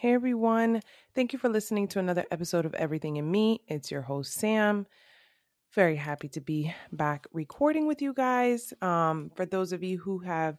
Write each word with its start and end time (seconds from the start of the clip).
Hey 0.00 0.14
everyone, 0.14 0.80
thank 1.14 1.34
you 1.34 1.38
for 1.38 1.50
listening 1.50 1.86
to 1.88 1.98
another 1.98 2.24
episode 2.30 2.64
of 2.64 2.72
Everything 2.72 3.16
in 3.16 3.30
Me. 3.30 3.60
It's 3.68 3.90
your 3.90 4.00
host, 4.00 4.32
Sam. 4.32 4.86
Very 5.74 5.96
happy 5.96 6.26
to 6.30 6.40
be 6.40 6.74
back 6.90 7.26
recording 7.34 7.86
with 7.86 8.00
you 8.00 8.14
guys. 8.14 8.72
Um, 8.80 9.30
for 9.36 9.44
those 9.44 9.74
of 9.74 9.82
you 9.82 9.98
who 9.98 10.20
have 10.20 10.56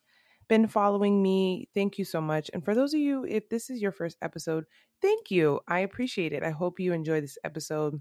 been 0.47 0.67
following 0.67 1.23
me, 1.23 1.69
thank 1.73 1.97
you 1.97 2.05
so 2.05 2.21
much. 2.21 2.51
And 2.54 2.63
for 2.63 2.75
those 2.75 2.93
of 2.93 2.99
you, 2.99 3.25
if 3.25 3.49
this 3.49 3.71
is 3.71 3.82
your 3.82 3.91
first 3.91 4.16
episode, 4.21 4.66
thank 5.02 5.32
you. 5.32 5.60
I 5.68 5.80
appreciate 5.80 6.34
it. 6.34 6.44
I 6.44 6.52
hope 6.52 6.80
you 6.80 6.94
enjoy 6.94 7.20
this 7.20 7.39
episode. 7.44 8.00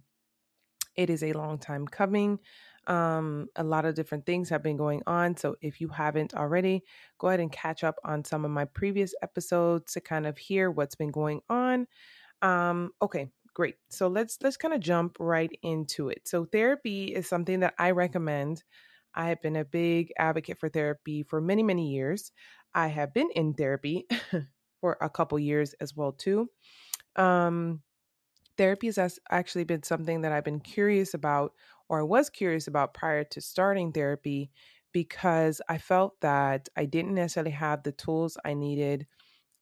It 0.94 1.08
is 1.08 1.22
a 1.22 1.32
long 1.32 1.56
time 1.56 1.86
coming. 1.86 2.38
Um, 2.86 3.48
a 3.56 3.62
lot 3.62 3.84
of 3.84 3.94
different 3.94 4.26
things 4.26 4.48
have 4.48 4.62
been 4.62 4.76
going 4.76 5.02
on. 5.06 5.36
So 5.36 5.56
if 5.60 5.80
you 5.80 5.88
haven't 5.88 6.34
already, 6.34 6.82
go 7.18 7.28
ahead 7.28 7.40
and 7.40 7.52
catch 7.52 7.84
up 7.84 7.96
on 8.04 8.24
some 8.24 8.44
of 8.44 8.50
my 8.50 8.64
previous 8.64 9.14
episodes 9.22 9.92
to 9.92 10.00
kind 10.00 10.26
of 10.26 10.38
hear 10.38 10.70
what's 10.70 10.94
been 10.94 11.10
going 11.10 11.40
on. 11.48 11.86
Um, 12.42 12.90
okay, 13.02 13.28
great. 13.54 13.76
So 13.90 14.08
let's 14.08 14.38
let's 14.42 14.56
kind 14.56 14.74
of 14.74 14.80
jump 14.80 15.16
right 15.20 15.50
into 15.62 16.08
it. 16.08 16.26
So 16.26 16.46
therapy 16.46 17.06
is 17.06 17.28
something 17.28 17.60
that 17.60 17.74
I 17.78 17.90
recommend. 17.90 18.64
I 19.14 19.28
have 19.28 19.42
been 19.42 19.56
a 19.56 19.64
big 19.64 20.12
advocate 20.18 20.58
for 20.58 20.68
therapy 20.68 21.22
for 21.22 21.40
many 21.40 21.62
many 21.62 21.90
years. 21.90 22.32
I 22.74 22.88
have 22.88 23.12
been 23.12 23.30
in 23.34 23.54
therapy 23.54 24.06
for 24.80 24.96
a 25.00 25.10
couple 25.10 25.38
years 25.38 25.74
as 25.74 25.94
well 25.94 26.12
too. 26.12 26.48
Um, 27.16 27.82
therapy 28.56 28.86
has 28.88 29.18
actually 29.30 29.64
been 29.64 29.82
something 29.82 30.22
that 30.22 30.32
I've 30.32 30.44
been 30.44 30.60
curious 30.60 31.14
about 31.14 31.52
or 31.90 32.00
I 32.00 32.04
was 32.04 32.30
curious 32.30 32.68
about 32.68 32.94
prior 32.94 33.24
to 33.24 33.42
starting 33.42 33.92
therapy 33.92 34.52
because 34.92 35.62
I 35.68 35.78
felt 35.78 36.20
that 36.22 36.70
I 36.76 36.86
didn't 36.86 37.14
necessarily 37.16 37.52
have 37.52 37.84
the 37.84 37.92
tools 37.92 38.38
I 38.46 38.54
needed 38.54 39.08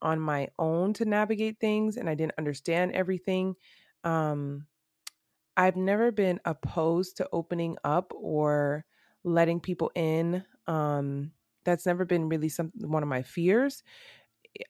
on 0.03 0.21
my 0.21 0.49
own 0.59 0.95
to 0.95 1.05
navigate 1.07 1.61
things 1.61 1.97
and 1.97 2.11
I 2.11 2.15
didn't 2.15 2.39
understand 2.39 2.93
everything. 2.95 3.57
Um, 4.05 4.67
I've 5.57 5.77
never 5.77 6.13
been 6.13 6.41
opposed 6.45 7.17
to 7.19 7.29
opening 7.33 7.77
up 7.85 8.13
or 8.15 8.85
letting 9.25 9.61
people 9.61 9.91
in. 9.95 10.45
Um, 10.67 11.33
that's 11.65 11.87
never 11.87 12.05
been 12.05 12.29
really 12.29 12.49
some 12.49 12.73
one 12.77 13.03
of 13.03 13.09
my 13.09 13.23
fears. 13.23 13.83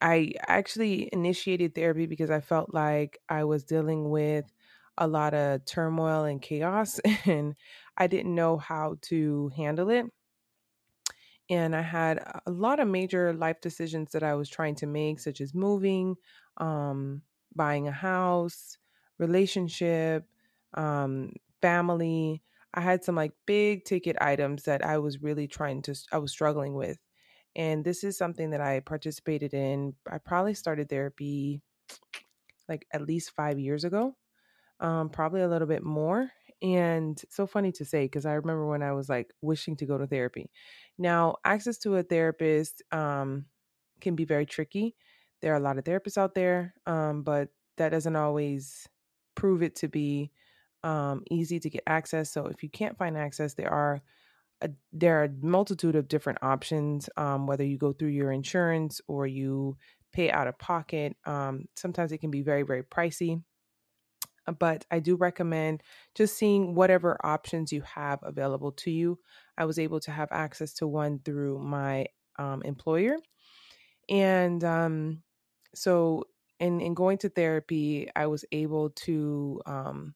I 0.01 0.33
actually 0.47 1.09
initiated 1.13 1.75
therapy 1.75 2.07
because 2.07 2.31
I 2.31 2.41
felt 2.41 2.75
like 2.75 3.19
I 3.29 3.45
was 3.45 3.65
dealing 3.65 4.11
with 4.11 4.53
a 4.99 5.07
lot 5.07 5.33
of 5.33 5.65
turmoil 5.65 6.25
and 6.25 6.43
chaos 6.43 7.01
and 7.25 7.55
I 7.97 8.07
didn't 8.07 8.35
know 8.35 8.59
how 8.59 8.97
to 9.03 9.51
handle 9.57 9.91
it. 9.91 10.07
And 11.51 11.75
I 11.75 11.81
had 11.81 12.19
a 12.47 12.51
lot 12.51 12.79
of 12.79 12.89
major 12.89 13.33
life 13.33 13.61
decisions 13.61 14.13
that 14.13 14.23
I 14.23 14.35
was 14.35 14.51
trying 14.51 14.75
to 14.77 14.87
make, 14.87 15.19
such 15.19 15.41
as 15.41 15.55
moving, 15.55 16.17
um, 16.59 17.23
buying 17.55 17.89
a 17.89 17.93
house, 17.93 18.77
relationship, 19.19 20.27
um, 20.75 21.33
family. 21.63 22.43
I 22.75 22.83
had 22.83 23.03
some 23.03 23.15
like 23.15 23.33
big 23.47 23.85
ticket 23.85 24.17
items 24.21 24.65
that 24.65 24.85
I 24.85 24.99
was 24.99 25.23
really 25.23 25.49
trying 25.49 25.81
to, 25.83 25.95
I 26.13 26.19
was 26.19 26.33
struggling 26.33 26.75
with. 26.75 26.99
And 27.57 27.83
this 27.83 28.05
is 28.05 28.19
something 28.19 28.51
that 28.51 28.61
I 28.61 28.81
participated 28.81 29.55
in. 29.55 29.95
I 30.09 30.19
probably 30.19 30.55
started 30.55 30.91
therapy 30.91 31.63
like 32.69 32.87
at 32.93 33.03
least 33.03 33.33
five 33.35 33.59
years 33.59 33.85
ago, 33.85 34.15
um, 34.81 35.09
probably 35.09 35.43
a 35.43 35.49
little 35.49 35.69
bit 35.69 35.83
more. 35.83 36.31
And 36.61 37.21
so 37.31 37.47
funny 37.47 37.71
to 37.73 37.85
say, 37.85 38.05
because 38.05 38.27
I 38.27 38.33
remember 38.33 38.67
when 38.67 38.83
I 38.83 38.93
was 38.93 39.09
like 39.09 39.33
wishing 39.41 39.77
to 39.77 39.87
go 39.87 39.97
to 39.97 40.07
therapy. 40.07 40.51
Now, 40.99 41.37
access 41.45 41.79
to 41.79 41.97
a 41.97 42.03
therapist 42.03 42.83
um, 42.91 43.47
can 44.01 44.17
be 44.17 44.25
very 44.25 44.47
tricky. 44.47 44.97
There 45.41 45.53
are 45.53 45.57
a 45.57 45.61
lot 45.61 45.79
of 45.79 45.85
therapists 45.85 46.19
out 46.19 46.35
there, 46.35 46.75
um, 46.87 47.23
but 47.23 47.51
that 47.77 47.91
doesn't 47.91 48.17
always 48.17 48.89
prove 49.37 49.63
it 49.63 49.77
to 49.77 49.89
be 49.89 50.33
um, 50.83 51.23
easy 51.31 51.61
to 51.61 51.71
get 51.71 51.85
access. 51.87 52.33
So 52.33 52.47
if 52.47 52.63
you 52.63 52.69
can't 52.69 52.99
find 52.99 53.17
access, 53.17 53.55
there 53.55 53.73
are 53.73 54.03
a, 54.61 54.71
there 54.93 55.21
are 55.21 55.25
a 55.25 55.31
multitude 55.41 55.95
of 55.95 56.09
different 56.09 56.41
options. 56.43 57.09
Um, 57.17 57.47
whether 57.47 57.65
you 57.65 57.79
go 57.79 57.93
through 57.93 58.09
your 58.09 58.33
insurance 58.33 59.01
or 59.07 59.29
you 59.29 59.77
pay 60.13 60.31
out 60.31 60.49
of 60.49 60.59
pocket, 60.59 61.17
um, 61.25 61.67
sometimes 61.77 62.11
it 62.11 62.19
can 62.19 62.33
be 62.33 62.43
very 62.43 62.65
very 62.65 62.83
pricey. 62.83 63.43
But 64.53 64.85
I 64.91 65.01
do 65.01 65.17
recommend 65.17 65.83
just 66.15 66.37
seeing 66.37 66.75
whatever 66.75 67.17
options 67.25 67.73
you 67.73 67.83
have 67.83 68.21
available 68.23 68.73
to 68.73 68.91
you. 68.91 69.19
I 69.57 69.65
was 69.65 69.79
able 69.79 70.01
to 70.01 70.11
have 70.11 70.29
access 70.31 70.75
to 70.75 70.87
one 70.87 71.21
through 71.25 71.59
my 71.59 72.07
um, 72.39 72.63
employer. 72.63 73.17
And 74.09 74.63
um, 74.65 75.23
so, 75.75 76.25
in, 76.61 76.81
in 76.81 76.95
going 76.95 77.19
to 77.19 77.29
therapy, 77.29 78.09
I 78.17 78.27
was 78.27 78.45
able 78.51 78.91
to 78.91 79.61
um, 79.67 80.15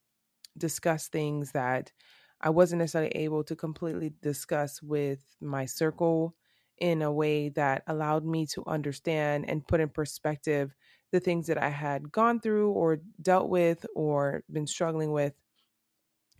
discuss 0.58 1.08
things 1.08 1.52
that 1.52 1.92
I 2.40 2.50
wasn't 2.50 2.80
necessarily 2.80 3.12
able 3.12 3.44
to 3.44 3.54
completely 3.54 4.12
discuss 4.20 4.82
with 4.82 5.24
my 5.40 5.66
circle 5.66 6.34
in 6.78 7.02
a 7.02 7.12
way 7.12 7.50
that 7.50 7.84
allowed 7.86 8.24
me 8.24 8.46
to 8.46 8.64
understand 8.66 9.48
and 9.48 9.66
put 9.66 9.80
in 9.80 9.88
perspective 9.88 10.74
the 11.12 11.20
things 11.20 11.46
that 11.48 11.58
I 11.58 11.68
had 11.70 12.12
gone 12.12 12.40
through 12.40 12.72
or 12.72 12.98
dealt 13.20 13.48
with 13.50 13.86
or 13.94 14.44
been 14.50 14.66
struggling 14.66 15.12
with. 15.12 15.34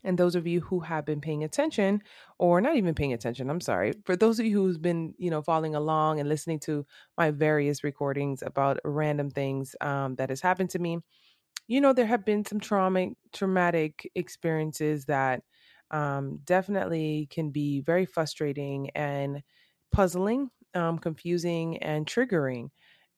And 0.04 0.18
those 0.18 0.34
of 0.34 0.48
you 0.48 0.60
who 0.60 0.80
have 0.80 1.04
been 1.04 1.20
paying 1.20 1.44
attention 1.44 2.02
or 2.38 2.60
not 2.60 2.74
even 2.74 2.94
paying 2.94 3.12
attention, 3.12 3.48
I'm 3.48 3.60
sorry. 3.60 3.92
For 4.04 4.16
those 4.16 4.40
of 4.40 4.46
you 4.46 4.56
who's 4.60 4.78
been, 4.78 5.14
you 5.16 5.30
know, 5.30 5.42
following 5.42 5.76
along 5.76 6.18
and 6.18 6.28
listening 6.28 6.58
to 6.60 6.84
my 7.16 7.30
various 7.30 7.84
recordings 7.84 8.42
about 8.42 8.80
random 8.84 9.30
things 9.30 9.76
um, 9.80 10.16
that 10.16 10.30
has 10.30 10.40
happened 10.40 10.70
to 10.70 10.80
me, 10.80 10.98
you 11.68 11.80
know, 11.80 11.92
there 11.92 12.06
have 12.06 12.24
been 12.24 12.44
some 12.44 12.60
traumatic 12.60 13.16
traumatic 13.32 14.10
experiences 14.14 15.06
that 15.06 15.44
um, 15.90 16.38
definitely 16.44 17.28
can 17.30 17.50
be 17.50 17.80
very 17.80 18.06
frustrating 18.06 18.90
and 18.90 19.42
puzzling, 19.92 20.50
um, 20.74 20.98
confusing, 20.98 21.78
and 21.78 22.06
triggering. 22.06 22.70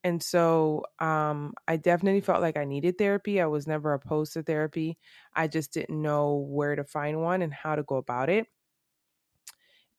And 0.05 0.23
so 0.23 0.85
um, 1.01 1.55
I 1.67 1.79
definitely 1.79 2.21
felt 2.21 2.43
like 2.43 2.57
I 2.59 2.65
needed 2.65 2.99
therapy. 2.99 3.41
I 3.41 3.47
was 3.47 3.67
never 3.67 3.95
opposed 3.95 4.35
to 4.35 4.45
therapy. 4.45 4.99
I 5.35 5.49
just 5.49 5.73
didn't 5.73 6.01
know 6.03 6.37
where 6.37 6.77
to 6.77 6.85
find 6.85 7.23
one 7.23 7.43
and 7.43 7.55
how 7.55 7.75
to 7.77 7.83
go 7.83 7.97
about 7.97 8.29
it. 8.31 8.49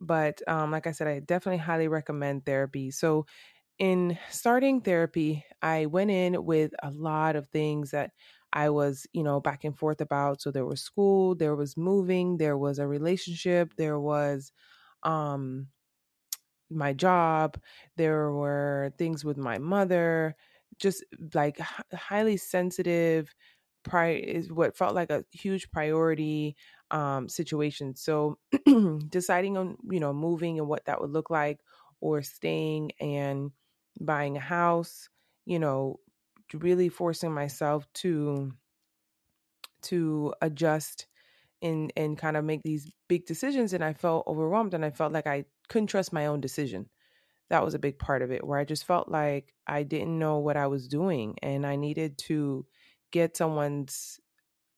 But 0.02 0.42
um, 0.48 0.72
like 0.72 0.88
I 0.88 0.92
said, 0.92 1.08
I 1.08 1.20
definitely 1.20 1.60
highly 1.60 1.88
recommend 1.88 2.46
therapy. 2.46 2.92
So 2.92 3.26
in 3.80 4.20
starting 4.32 4.82
therapy, 4.82 5.46
I 5.62 5.88
went 5.88 6.12
in 6.12 6.46
with 6.46 6.74
a 6.84 6.92
lot 6.92 7.36
of 7.36 7.50
things 7.50 7.92
that 7.92 8.12
I 8.54 8.72
was, 8.72 9.08
you 9.14 9.24
know, 9.24 9.42
back 9.42 9.66
and 9.66 9.78
forth 9.78 10.02
about. 10.02 10.42
So 10.42 10.52
there 10.52 10.66
was 10.66 10.82
school, 10.82 11.36
there 11.36 11.56
was 11.56 11.78
moving, 11.78 12.38
there 12.38 12.58
was 12.58 12.80
a 12.80 12.88
relationship, 12.88 13.76
there 13.78 14.00
was 14.00 14.52
um 15.04 15.70
my 16.70 16.94
job, 16.94 17.58
there 17.98 18.32
were 18.32 18.94
things 18.98 19.24
with 19.26 19.38
my 19.38 19.58
mother, 19.60 20.36
just 20.80 21.04
like 21.34 21.60
h- 21.60 22.00
highly 22.00 22.38
sensitive 22.38 23.34
pri 23.84 24.14
is 24.16 24.52
what 24.52 24.76
felt 24.76 24.96
like 24.96 25.12
a 25.12 25.24
huge 25.32 25.70
priority 25.72 26.56
um 26.92 27.30
situation. 27.30 27.96
So 27.96 28.40
deciding 29.10 29.58
on, 29.58 29.78
you 29.90 30.00
know, 30.00 30.14
moving 30.14 30.60
and 30.60 30.68
what 30.68 30.86
that 30.86 31.02
would 31.02 31.12
look 31.12 31.30
like 31.30 31.60
or 32.02 32.22
staying 32.22 32.92
and 33.00 33.52
buying 34.02 34.38
a 34.38 34.40
house, 34.42 35.10
you 35.46 35.60
know, 35.60 36.00
really 36.54 36.90
forcing 36.90 37.34
myself 37.34 37.88
to 37.94 38.54
to 39.84 40.34
adjust 40.42 41.08
and 41.64 41.92
and 41.98 42.18
kind 42.20 42.38
of 42.38 42.46
make 42.46 42.64
these 42.64 42.92
big 43.10 43.26
decisions 43.26 43.74
and 43.74 43.84
I 43.84 43.94
felt 43.94 44.28
overwhelmed 44.28 44.76
and 44.76 44.86
I 44.86 44.92
felt 44.92 45.14
like 45.14 45.28
I 45.28 45.46
couldn't 45.68 45.88
trust 45.88 46.14
my 46.14 46.28
own 46.28 46.42
decision. 46.42 46.90
That 47.50 47.64
was 47.64 47.74
a 47.74 47.80
big 47.80 48.00
part 48.00 48.22
of 48.22 48.32
it 48.32 48.46
where 48.46 48.60
I 48.60 48.66
just 48.66 48.86
felt 48.86 49.10
like 49.10 49.54
I 49.68 49.84
didn't 49.84 50.18
know 50.18 50.40
what 50.40 50.58
I 50.58 50.68
was 50.68 50.88
doing 50.88 51.36
and 51.44 51.66
I 51.66 51.76
needed 51.76 52.18
to 52.20 52.66
get 53.12 53.38
someone's 53.38 54.20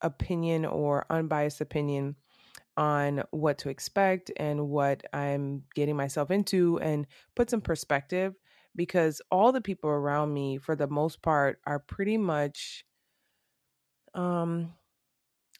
opinion 0.01 0.65
or 0.65 1.05
unbiased 1.09 1.61
opinion 1.61 2.15
on 2.75 3.23
what 3.31 3.57
to 3.59 3.69
expect 3.69 4.31
and 4.37 4.69
what 4.69 5.03
I'm 5.13 5.63
getting 5.73 5.95
myself 5.95 6.29
into 6.29 6.79
and 6.79 7.07
put 7.35 7.49
some 7.49 7.61
perspective 7.61 8.35
because 8.75 9.21
all 9.31 9.51
the 9.51 9.61
people 9.61 9.89
around 9.89 10.33
me 10.33 10.57
for 10.57 10.75
the 10.75 10.87
most 10.87 11.21
part 11.21 11.59
are 11.65 11.79
pretty 11.79 12.17
much 12.17 12.85
um 14.13 14.73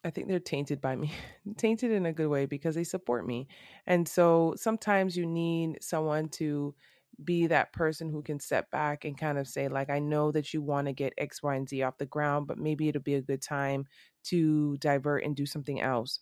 I 0.07 0.09
think 0.09 0.30
they're 0.30 0.39
tainted 0.39 0.80
by 0.80 0.95
me, 0.95 1.12
tainted 1.57 1.92
in 1.92 2.06
a 2.06 2.13
good 2.13 2.30
way 2.30 2.45
because 2.45 2.75
they 2.75 2.86
support 2.86 3.27
me. 3.27 3.50
And 3.86 4.07
so 4.07 4.54
sometimes 4.56 5.18
you 5.18 5.25
need 5.25 5.83
someone 5.83 6.30
to 6.30 6.75
be 7.21 7.48
that 7.48 7.74
person 7.74 8.09
who 8.09 8.21
can 8.24 8.39
step 8.39 8.71
back 8.71 9.04
and 9.04 9.18
kind 9.18 9.38
of 9.38 9.50
say, 9.50 9.68
like, 9.68 9.89
I 9.89 10.00
know 10.00 10.31
that 10.31 10.54
you 10.54 10.62
want 10.62 10.88
to 10.88 10.94
get 10.94 11.13
X, 11.18 11.44
Y, 11.44 11.56
and 11.56 11.68
Z 11.68 11.81
off 11.81 11.98
the 11.98 12.06
ground, 12.06 12.48
but 12.48 12.57
maybe 12.57 12.88
it'll 12.88 13.01
be 13.01 13.15
a 13.15 13.21
good 13.21 13.42
time 13.42 13.86
to 14.25 14.77
divert 14.77 15.25
and 15.25 15.36
do 15.36 15.45
something 15.45 15.81
else. 15.81 16.21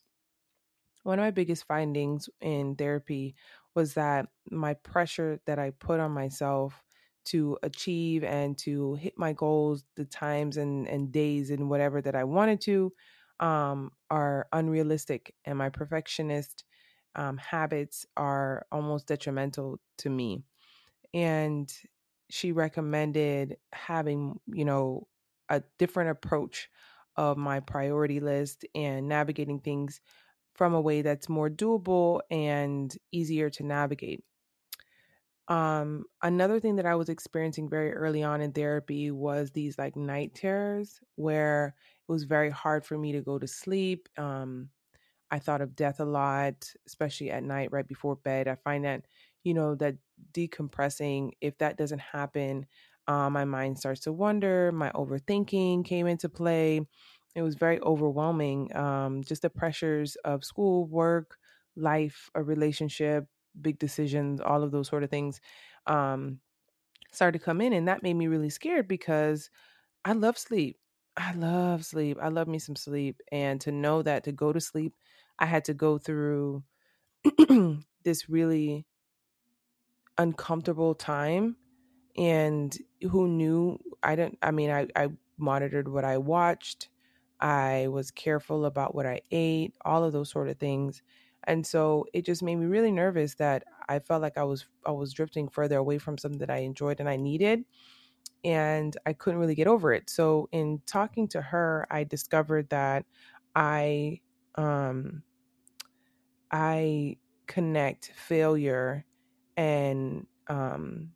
One 1.04 1.20
of 1.20 1.24
my 1.24 1.30
biggest 1.32 1.68
findings 1.68 2.28
in 2.42 2.76
therapy 2.76 3.36
was 3.76 3.94
that 3.94 4.30
my 4.50 4.74
pressure 4.74 5.40
that 5.46 5.60
I 5.60 5.70
put 5.70 6.00
on 6.00 6.12
myself 6.12 6.84
to 7.26 7.60
achieve 7.62 8.24
and 8.24 8.58
to 8.60 8.96
hit 8.96 9.14
my 9.16 9.34
goals, 9.34 9.84
the 9.96 10.06
times 10.06 10.58
and, 10.58 10.88
and 10.88 11.12
days 11.12 11.52
and 11.52 11.70
whatever 11.70 12.02
that 12.02 12.16
I 12.16 12.24
wanted 12.24 12.62
to 12.62 12.92
um, 13.40 13.92
are 14.10 14.48
unrealistic. 14.54 15.36
And 15.46 15.58
my 15.58 15.70
perfectionist 15.70 16.64
um, 17.16 17.38
habits 17.38 18.06
are 18.18 18.66
almost 18.72 19.08
detrimental 19.08 19.80
to 20.00 20.10
me. 20.10 20.46
And 21.14 21.74
she 22.30 22.52
recommended 22.52 23.58
having, 23.74 24.40
you 24.48 24.66
know, 24.66 25.08
a 25.50 25.64
different 25.78 26.10
approach 26.10 26.70
of 27.16 27.38
my 27.38 27.60
priority 27.60 28.20
list 28.20 28.66
and 28.76 29.08
navigating 29.08 29.60
things 29.60 30.02
from 30.56 30.74
a 30.74 30.82
way 30.82 31.02
that's 31.04 31.30
more 31.30 31.50
doable 31.50 32.22
and 32.32 32.98
easier 33.12 33.50
to 33.52 33.64
navigate. 33.64 34.26
Um, 35.48 36.06
another 36.24 36.60
thing 36.60 36.76
that 36.78 36.86
I 36.88 36.96
was 36.96 37.10
experiencing 37.10 37.70
very 37.70 37.94
early 37.94 38.24
on 38.24 38.42
in 38.42 38.52
therapy 38.52 39.12
was 39.12 39.52
these 39.52 39.78
like 39.78 39.96
night 39.96 40.34
terrors 40.34 41.00
where 41.16 41.76
it 42.08 42.12
was 42.12 42.24
very 42.24 42.50
hard 42.50 42.86
for 42.86 42.98
me 42.98 43.12
to 43.12 43.22
go 43.22 43.38
to 43.38 43.48
sleep. 43.48 44.10
Um, 44.18 44.72
I 45.32 45.40
thought 45.40 45.62
of 45.62 45.76
death 45.76 46.00
a 46.00 46.06
lot, 46.06 46.74
especially 46.88 47.32
at 47.32 47.44
night 47.44 47.72
right 47.72 47.88
before 47.88 48.16
bed. 48.16 48.48
I 48.48 48.56
find 48.56 48.86
that, 48.86 49.08
you 49.44 49.54
know, 49.54 49.76
that 49.76 49.98
decompressing, 50.34 51.32
if 51.42 51.58
that 51.60 51.78
doesn't 51.78 52.00
happen, 52.02 52.68
uh, 53.08 53.30
my 53.30 53.46
mind 53.46 53.80
starts 53.80 54.02
to 54.02 54.14
wonder. 54.14 54.72
My 54.72 54.92
overthinking 54.92 55.86
came 55.86 56.08
into 56.08 56.30
play. 56.30 56.82
It 57.36 57.42
was 57.42 57.56
very 57.56 57.80
overwhelming. 57.82 58.76
Um, 58.76 59.24
just 59.24 59.42
the 59.42 59.50
pressures 59.50 60.16
of 60.18 60.44
school, 60.46 60.86
work, 60.88 61.38
life, 61.76 62.30
a 62.36 62.44
relationship, 62.44 63.28
big 63.62 63.80
decisions, 63.80 64.42
all 64.42 64.64
of 64.64 64.72
those 64.72 64.88
sort 64.88 65.04
of 65.04 65.10
things 65.10 65.42
um, 65.88 66.40
started 67.12 67.40
to 67.40 67.46
come 67.46 67.62
in. 67.62 67.74
And 67.74 67.88
that 67.88 68.04
made 68.04 68.16
me 68.16 68.28
really 68.28 68.50
scared 68.50 68.88
because 68.88 69.50
I 70.06 70.14
love 70.14 70.38
sleep. 70.38 70.80
I 71.18 71.34
love 71.34 71.86
sleep. 71.86 72.18
I 72.22 72.30
love 72.30 72.48
me 72.48 72.60
some 72.60 72.76
sleep. 72.76 73.22
And 73.32 73.62
to 73.62 73.72
know 73.72 74.02
that 74.04 74.24
to 74.26 74.32
go 74.32 74.54
to 74.54 74.62
sleep, 74.62 74.96
I 75.40 75.46
had 75.46 75.66
to 75.66 75.74
go 75.74 75.98
through 75.98 76.64
this 78.04 78.30
really 78.30 78.88
uncomfortable 80.18 80.96
time. 80.96 81.58
And 82.18 82.78
who 83.02 83.28
knew? 83.28 83.80
I 84.04 84.16
didn't, 84.16 84.40
I 84.42 84.52
mean, 84.52 84.70
I, 84.72 84.88
I 84.96 85.10
monitored 85.38 85.88
what 85.90 86.06
I 86.06 86.18
watched. 86.18 86.90
I 87.40 87.88
was 87.90 88.12
careful 88.12 88.66
about 88.66 88.96
what 88.96 89.06
I 89.06 89.22
ate, 89.32 89.76
all 89.84 90.04
of 90.04 90.14
those 90.14 90.30
sort 90.30 90.50
of 90.50 90.58
things. 90.58 91.04
And 91.48 91.66
so 91.66 92.06
it 92.14 92.26
just 92.26 92.44
made 92.44 92.56
me 92.58 92.66
really 92.66 92.92
nervous 92.92 93.36
that 93.36 93.64
I 93.90 94.00
felt 94.00 94.22
like 94.22 94.38
I 94.38 94.44
was 94.44 94.66
I 94.86 94.92
was 94.92 95.14
drifting 95.14 95.48
further 95.50 95.78
away 95.78 95.98
from 96.00 96.18
something 96.18 96.40
that 96.40 96.50
I 96.52 96.58
enjoyed 96.58 97.00
and 97.00 97.10
I 97.10 97.18
needed 97.18 97.66
and 98.44 98.96
I 99.06 99.14
couldn't 99.14 99.40
really 99.40 99.56
get 99.56 99.68
over 99.68 99.94
it. 99.94 100.10
So 100.10 100.50
in 100.52 100.82
talking 100.86 101.28
to 101.30 101.42
her, 101.42 101.88
I 101.92 102.04
discovered 102.06 102.70
that 102.70 103.06
I 103.56 104.22
um 104.56 105.24
I 106.52 107.18
connect 107.48 108.12
failure 108.16 109.06
and 109.58 110.28
um 110.48 111.14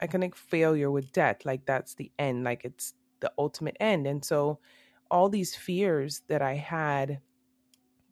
I 0.00 0.06
connect 0.06 0.36
failure 0.36 0.90
with 0.90 1.12
death 1.12 1.44
like 1.44 1.64
that's 1.66 1.94
the 1.94 2.10
end 2.18 2.44
like 2.44 2.64
it's 2.64 2.94
the 3.20 3.32
ultimate 3.38 3.76
end 3.80 4.06
and 4.06 4.24
so 4.24 4.60
all 5.10 5.28
these 5.28 5.54
fears 5.54 6.22
that 6.28 6.42
I 6.42 6.54
had 6.54 7.20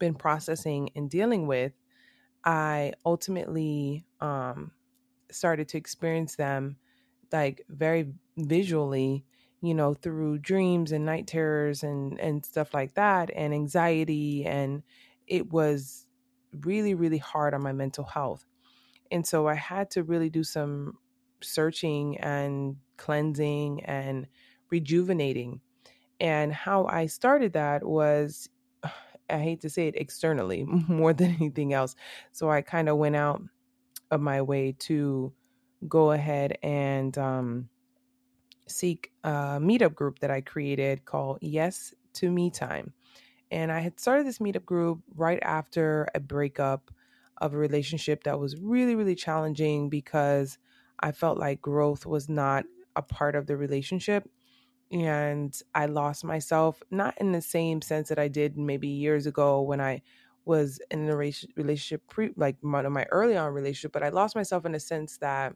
been 0.00 0.16
processing 0.16 0.90
and 0.96 1.10
dealing 1.10 1.48
with 1.48 1.74
I 2.44 2.94
ultimately 3.06 4.06
um 4.20 4.72
started 5.30 5.68
to 5.70 5.78
experience 5.78 6.36
them 6.36 6.78
like 7.32 7.62
very 7.68 8.12
visually 8.36 9.26
you 9.62 9.74
know 9.74 9.94
through 9.94 10.38
dreams 10.38 10.92
and 10.92 11.04
night 11.06 11.26
terrors 11.26 11.82
and 11.82 12.18
and 12.20 12.44
stuff 12.44 12.74
like 12.74 12.94
that 12.94 13.30
and 13.34 13.54
anxiety 13.54 14.46
and 14.46 14.82
it 15.26 15.52
was 15.52 16.06
really, 16.52 16.94
really 16.94 17.18
hard 17.18 17.54
on 17.54 17.62
my 17.62 17.72
mental 17.72 18.04
health. 18.04 18.46
And 19.10 19.26
so 19.26 19.48
I 19.48 19.54
had 19.54 19.90
to 19.92 20.02
really 20.02 20.30
do 20.30 20.44
some 20.44 20.98
searching 21.42 22.18
and 22.18 22.76
cleansing 22.96 23.84
and 23.84 24.26
rejuvenating. 24.70 25.60
And 26.20 26.52
how 26.52 26.86
I 26.86 27.06
started 27.06 27.54
that 27.54 27.84
was, 27.84 28.50
I 29.30 29.38
hate 29.38 29.60
to 29.62 29.70
say 29.70 29.88
it, 29.88 29.96
externally 29.96 30.64
more 30.88 31.12
than 31.12 31.36
anything 31.36 31.72
else. 31.72 31.94
So 32.32 32.50
I 32.50 32.62
kind 32.62 32.88
of 32.88 32.96
went 32.96 33.16
out 33.16 33.42
of 34.10 34.20
my 34.20 34.42
way 34.42 34.74
to 34.80 35.32
go 35.88 36.12
ahead 36.12 36.58
and 36.62 37.16
um, 37.16 37.68
seek 38.66 39.12
a 39.24 39.58
meetup 39.60 39.94
group 39.94 40.18
that 40.20 40.30
I 40.30 40.40
created 40.40 41.04
called 41.04 41.38
Yes 41.40 41.94
to 42.14 42.30
Me 42.30 42.50
Time. 42.50 42.92
And 43.50 43.72
I 43.72 43.80
had 43.80 43.98
started 43.98 44.26
this 44.26 44.38
meetup 44.38 44.64
group 44.64 45.00
right 45.16 45.40
after 45.42 46.06
a 46.14 46.20
breakup 46.20 46.90
of 47.38 47.54
a 47.54 47.58
relationship 47.58 48.24
that 48.24 48.38
was 48.38 48.56
really, 48.56 48.94
really 48.94 49.14
challenging 49.14 49.88
because 49.88 50.58
I 51.00 51.12
felt 51.12 51.38
like 51.38 51.60
growth 51.60 52.06
was 52.06 52.28
not 52.28 52.64
a 52.94 53.02
part 53.02 53.34
of 53.34 53.46
the 53.46 53.56
relationship. 53.56 54.28
And 54.90 55.58
I 55.74 55.86
lost 55.86 56.24
myself, 56.24 56.82
not 56.90 57.16
in 57.20 57.32
the 57.32 57.40
same 57.42 57.80
sense 57.80 58.08
that 58.08 58.18
I 58.18 58.28
did 58.28 58.56
maybe 58.58 58.88
years 58.88 59.26
ago 59.26 59.62
when 59.62 59.80
I 59.80 60.02
was 60.44 60.80
in 60.90 61.08
a 61.08 61.16
relationship, 61.16 62.02
pre, 62.08 62.32
like 62.36 62.56
one 62.60 62.86
of 62.86 62.92
my 62.92 63.04
early 63.10 63.36
on 63.36 63.52
relationship, 63.52 63.92
but 63.92 64.02
I 64.02 64.08
lost 64.08 64.34
myself 64.34 64.64
in 64.64 64.74
a 64.74 64.80
sense 64.80 65.18
that 65.18 65.54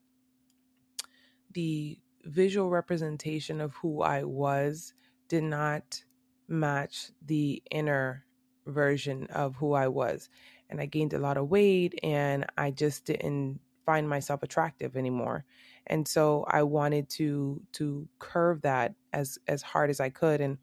the 1.52 2.00
visual 2.24 2.70
representation 2.70 3.60
of 3.60 3.74
who 3.76 4.02
I 4.02 4.24
was 4.24 4.94
did 5.28 5.44
not 5.44 6.04
match 6.48 7.10
the 7.22 7.62
inner 7.70 8.26
version 8.66 9.26
of 9.28 9.56
who 9.56 9.72
I 9.72 9.88
was. 9.88 10.28
And 10.68 10.80
I 10.80 10.86
gained 10.86 11.12
a 11.12 11.18
lot 11.18 11.36
of 11.36 11.48
weight 11.48 11.98
and 12.02 12.46
I 12.56 12.70
just 12.70 13.04
didn't 13.04 13.60
find 13.84 14.08
myself 14.08 14.42
attractive 14.42 14.96
anymore. 14.96 15.44
And 15.86 16.08
so 16.08 16.44
I 16.48 16.62
wanted 16.62 17.10
to 17.10 17.62
to 17.74 18.08
curve 18.18 18.62
that 18.62 18.94
as 19.12 19.38
as 19.48 19.62
hard 19.62 19.90
as 19.90 20.00
I 20.00 20.10
could 20.10 20.40
and 20.40 20.58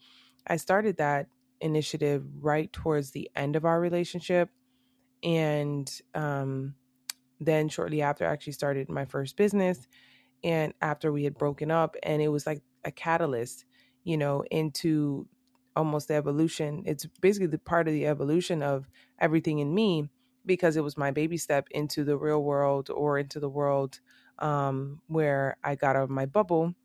I 0.48 0.58
started 0.58 0.98
that 0.98 1.28
initiative 1.62 2.26
right 2.44 2.72
towards 2.74 3.12
the 3.12 3.30
end 3.36 3.56
of 3.56 3.66
our 3.66 3.80
relationship 3.80 4.50
and 5.24 5.92
um 6.16 6.76
then 7.40 7.70
shortly 7.70 8.02
after 8.02 8.28
I 8.28 8.32
actually 8.32 8.54
started 8.54 8.90
my 8.90 9.06
first 9.06 9.38
business 9.38 9.88
and 10.44 10.74
after 10.82 11.12
we 11.12 11.26
had 11.26 11.38
broken 11.38 11.72
up 11.72 11.96
and 12.04 12.22
it 12.22 12.30
was 12.30 12.48
like 12.48 12.64
a 12.86 12.92
catalyst 12.92 13.66
you 14.04 14.18
know 14.18 14.44
into 14.52 15.28
almost 15.76 16.10
the 16.10 16.16
evolution. 16.16 16.84
It's 16.86 17.06
basically 17.22 17.48
the 17.48 17.60
part 17.60 17.88
of 17.88 17.94
the 17.94 18.08
evolution 18.08 18.64
of 18.64 18.90
everything 19.20 19.60
in 19.60 19.74
me 19.74 20.10
because 20.46 20.76
it 20.78 20.84
was 20.84 20.98
my 20.98 21.12
baby 21.12 21.38
step 21.38 21.68
into 21.72 22.04
the 22.04 22.18
real 22.18 22.44
world 22.44 22.90
or 22.90 23.20
into 23.20 23.40
the 23.40 23.50
world 23.50 24.00
um, 24.42 25.02
where 25.08 25.58
I 25.64 25.76
got 25.76 25.96
out 25.96 26.04
of 26.04 26.10
my 26.10 26.26
bubble 26.26 26.76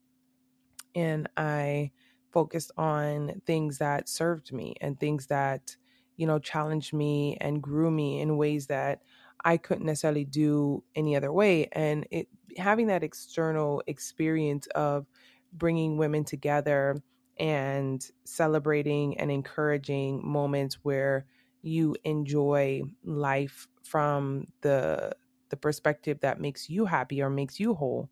and 0.95 1.29
I 1.37 1.91
focused 2.33 2.73
on 2.77 3.41
things 3.47 3.79
that 3.79 4.09
served 4.09 4.53
me 4.53 4.75
and 4.81 4.99
things 4.99 5.27
that, 5.27 5.77
you 6.17 6.27
know, 6.27 6.39
challenged 6.39 6.93
me 6.93 7.37
and 7.41 7.63
grew 7.63 7.91
me 7.91 8.21
in 8.21 8.37
ways 8.37 8.67
that 8.69 9.03
I 9.45 9.57
couldn't 9.57 9.87
necessarily 9.87 10.25
do 10.25 10.83
any 10.95 11.17
other 11.17 11.33
way. 11.33 11.69
And 11.73 12.07
it 12.11 12.29
having 12.59 12.87
that 12.89 13.03
external 13.03 13.83
experience 13.87 14.67
of 14.69 15.07
bringing 15.53 15.99
women 15.99 16.25
together 16.25 17.03
and 17.39 18.05
celebrating 18.25 19.19
and 19.19 19.31
encouraging 19.31 20.27
moments 20.27 20.79
where 20.83 21.27
you 21.63 21.97
enjoy 22.05 22.83
life 23.05 23.69
from 23.83 24.47
the 24.63 25.13
the 25.49 25.57
perspective 25.57 26.21
that 26.21 26.41
makes 26.41 26.69
you 26.69 26.85
happy 26.85 27.23
or 27.23 27.31
makes 27.31 27.61
you 27.61 27.75
whole 27.75 28.11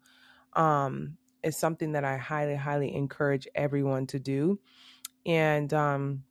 um, 0.54 1.16
is 1.42 1.56
something 1.56 1.92
that 1.92 2.04
I 2.04 2.16
highly, 2.16 2.54
highly 2.54 2.94
encourage 2.94 3.48
everyone 3.54 4.06
to 4.08 4.18
do. 4.18 4.58
And 5.26 5.72
um, 5.72 6.24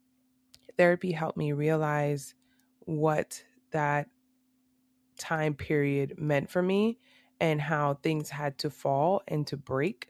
therapy 0.78 1.12
helped 1.12 1.38
me 1.38 1.52
realize 1.52 2.36
what 2.80 3.44
that 3.72 4.08
time 5.18 5.54
period 5.54 6.16
meant 6.18 6.50
for 6.50 6.62
me 6.62 7.00
and 7.40 7.62
how 7.62 7.96
things 7.96 8.30
had 8.30 8.58
to 8.60 8.70
fall 8.70 9.22
and 9.28 9.46
to 9.48 9.58
break 9.58 10.10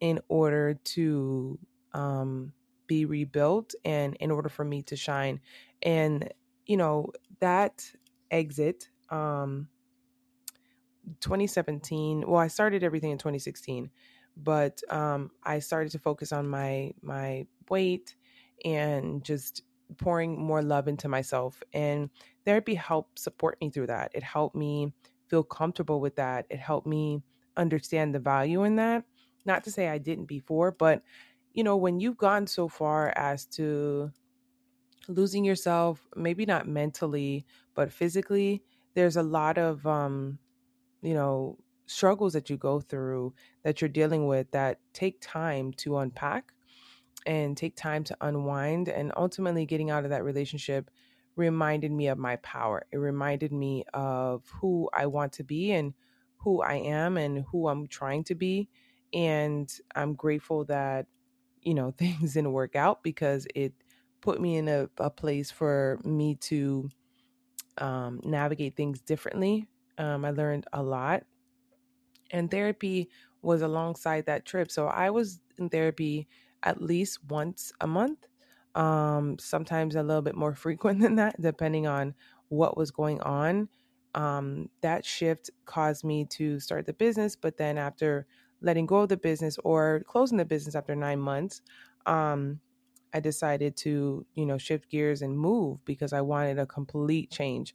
in 0.00 0.20
order 0.28 0.74
to 0.84 1.58
um, 1.92 2.52
be 2.86 3.04
rebuilt 3.04 3.74
and 3.84 4.16
in 4.20 4.30
order 4.30 4.48
for 4.48 4.64
me 4.64 4.82
to 4.82 4.96
shine. 4.96 5.40
And, 5.82 6.32
you 6.66 6.76
know, 6.76 7.12
that 7.40 7.84
exit, 8.30 8.88
um, 9.10 9.68
2017, 11.20 12.24
well, 12.26 12.40
I 12.40 12.48
started 12.48 12.82
everything 12.82 13.10
in 13.10 13.18
2016, 13.18 13.90
but 14.36 14.80
um, 14.90 15.30
I 15.42 15.58
started 15.58 15.92
to 15.92 15.98
focus 15.98 16.32
on 16.32 16.48
my 16.48 16.92
my 17.02 17.46
weight 17.68 18.16
and 18.64 19.24
just 19.24 19.62
pouring 19.98 20.40
more 20.40 20.62
love 20.62 20.88
into 20.88 21.08
myself. 21.08 21.62
And 21.72 22.10
therapy 22.44 22.74
helped 22.74 23.18
support 23.18 23.58
me 23.60 23.70
through 23.70 23.88
that. 23.88 24.12
It 24.14 24.22
helped 24.22 24.56
me 24.56 24.92
feel 25.28 25.42
comfortable 25.42 26.00
with 26.00 26.16
that. 26.16 26.46
It 26.50 26.58
helped 26.58 26.86
me 26.86 27.22
understand 27.56 28.14
the 28.14 28.18
value 28.18 28.64
in 28.64 28.76
that 28.76 29.04
not 29.44 29.64
to 29.64 29.70
say 29.70 29.88
I 29.88 29.98
didn't 29.98 30.26
before, 30.26 30.70
but 30.70 31.02
you 31.52 31.62
know, 31.62 31.76
when 31.76 32.00
you've 32.00 32.18
gone 32.18 32.46
so 32.46 32.68
far 32.68 33.12
as 33.16 33.46
to 33.46 34.10
losing 35.06 35.44
yourself, 35.44 36.08
maybe 36.16 36.46
not 36.46 36.66
mentally, 36.66 37.46
but 37.74 37.92
physically, 37.92 38.62
there's 38.94 39.16
a 39.16 39.22
lot 39.22 39.58
of 39.58 39.86
um, 39.86 40.38
you 41.04 41.14
know, 41.14 41.58
struggles 41.86 42.34
that 42.34 42.50
you 42.50 42.58
go 42.58 42.80
through 42.80 43.34
that 43.64 43.80
you're 43.80 43.90
dealing 43.90 44.26
with 44.26 44.50
that 44.52 44.80
take 44.94 45.20
time 45.22 45.72
to 45.74 45.98
unpack 45.98 46.54
and 47.26 47.56
take 47.56 47.76
time 47.76 48.04
to 48.04 48.16
unwind 48.20 48.88
and 48.88 49.12
ultimately 49.16 49.66
getting 49.66 49.90
out 49.90 50.04
of 50.04 50.10
that 50.10 50.24
relationship 50.24 50.90
reminded 51.36 51.90
me 51.90 52.08
of 52.08 52.18
my 52.18 52.36
power. 52.36 52.86
It 52.92 52.98
reminded 52.98 53.52
me 53.52 53.84
of 53.94 54.48
who 54.60 54.88
I 54.92 55.06
want 55.06 55.32
to 55.34 55.44
be 55.44 55.72
and 55.72 55.94
who 56.38 56.62
I 56.62 56.74
am 56.74 57.16
and 57.16 57.44
who 57.50 57.68
I'm 57.68 57.86
trying 57.86 58.24
to 58.24 58.34
be. 58.34 58.68
And 59.12 59.72
I'm 59.94 60.14
grateful 60.14 60.64
that, 60.66 61.06
you 61.62 61.74
know, 61.74 61.90
things 61.98 62.34
didn't 62.34 62.52
work 62.52 62.76
out 62.76 63.02
because 63.02 63.46
it 63.54 63.74
put 64.20 64.40
me 64.40 64.56
in 64.56 64.68
a, 64.68 64.88
a 64.98 65.10
place 65.10 65.50
for 65.50 66.00
me 66.04 66.36
to 66.36 66.88
um, 67.78 68.20
navigate 68.24 68.76
things 68.76 69.00
differently. 69.00 69.66
Um, 69.98 70.24
I 70.24 70.30
learned 70.30 70.66
a 70.72 70.82
lot. 70.82 71.24
And 72.30 72.50
therapy 72.50 73.10
was 73.42 73.62
alongside 73.62 74.26
that 74.26 74.44
trip. 74.44 74.70
So 74.70 74.86
I 74.86 75.10
was 75.10 75.40
in 75.58 75.68
therapy 75.68 76.26
at 76.62 76.82
least 76.82 77.22
once 77.28 77.72
a 77.80 77.86
month, 77.86 78.26
um, 78.74 79.38
sometimes 79.38 79.94
a 79.94 80.02
little 80.02 80.22
bit 80.22 80.34
more 80.34 80.54
frequent 80.64 81.00
than 81.00 81.16
that, 81.16 81.40
depending 81.40 81.86
on 81.86 82.14
what 82.48 82.76
was 82.76 82.90
going 82.90 83.20
on. 83.20 83.68
Um, 84.14 84.70
that 84.80 85.04
shift 85.04 85.50
caused 85.64 86.04
me 86.04 86.24
to 86.30 86.60
start 86.60 86.86
the 86.86 86.92
business, 86.92 87.36
but 87.36 87.56
then 87.56 87.78
after 87.78 88.26
letting 88.60 88.86
go 88.86 88.98
of 88.98 89.08
the 89.08 89.16
business 89.16 89.58
or 89.64 90.02
closing 90.06 90.38
the 90.38 90.44
business 90.44 90.74
after 90.74 90.94
nine 90.94 91.18
months, 91.18 91.62
um, 92.06 92.60
I 93.12 93.20
decided 93.20 93.76
to, 93.78 94.26
you 94.34 94.46
know, 94.46 94.58
shift 94.58 94.90
gears 94.90 95.22
and 95.22 95.38
move 95.38 95.84
because 95.84 96.12
I 96.12 96.20
wanted 96.20 96.58
a 96.58 96.66
complete 96.66 97.30
change. 97.30 97.74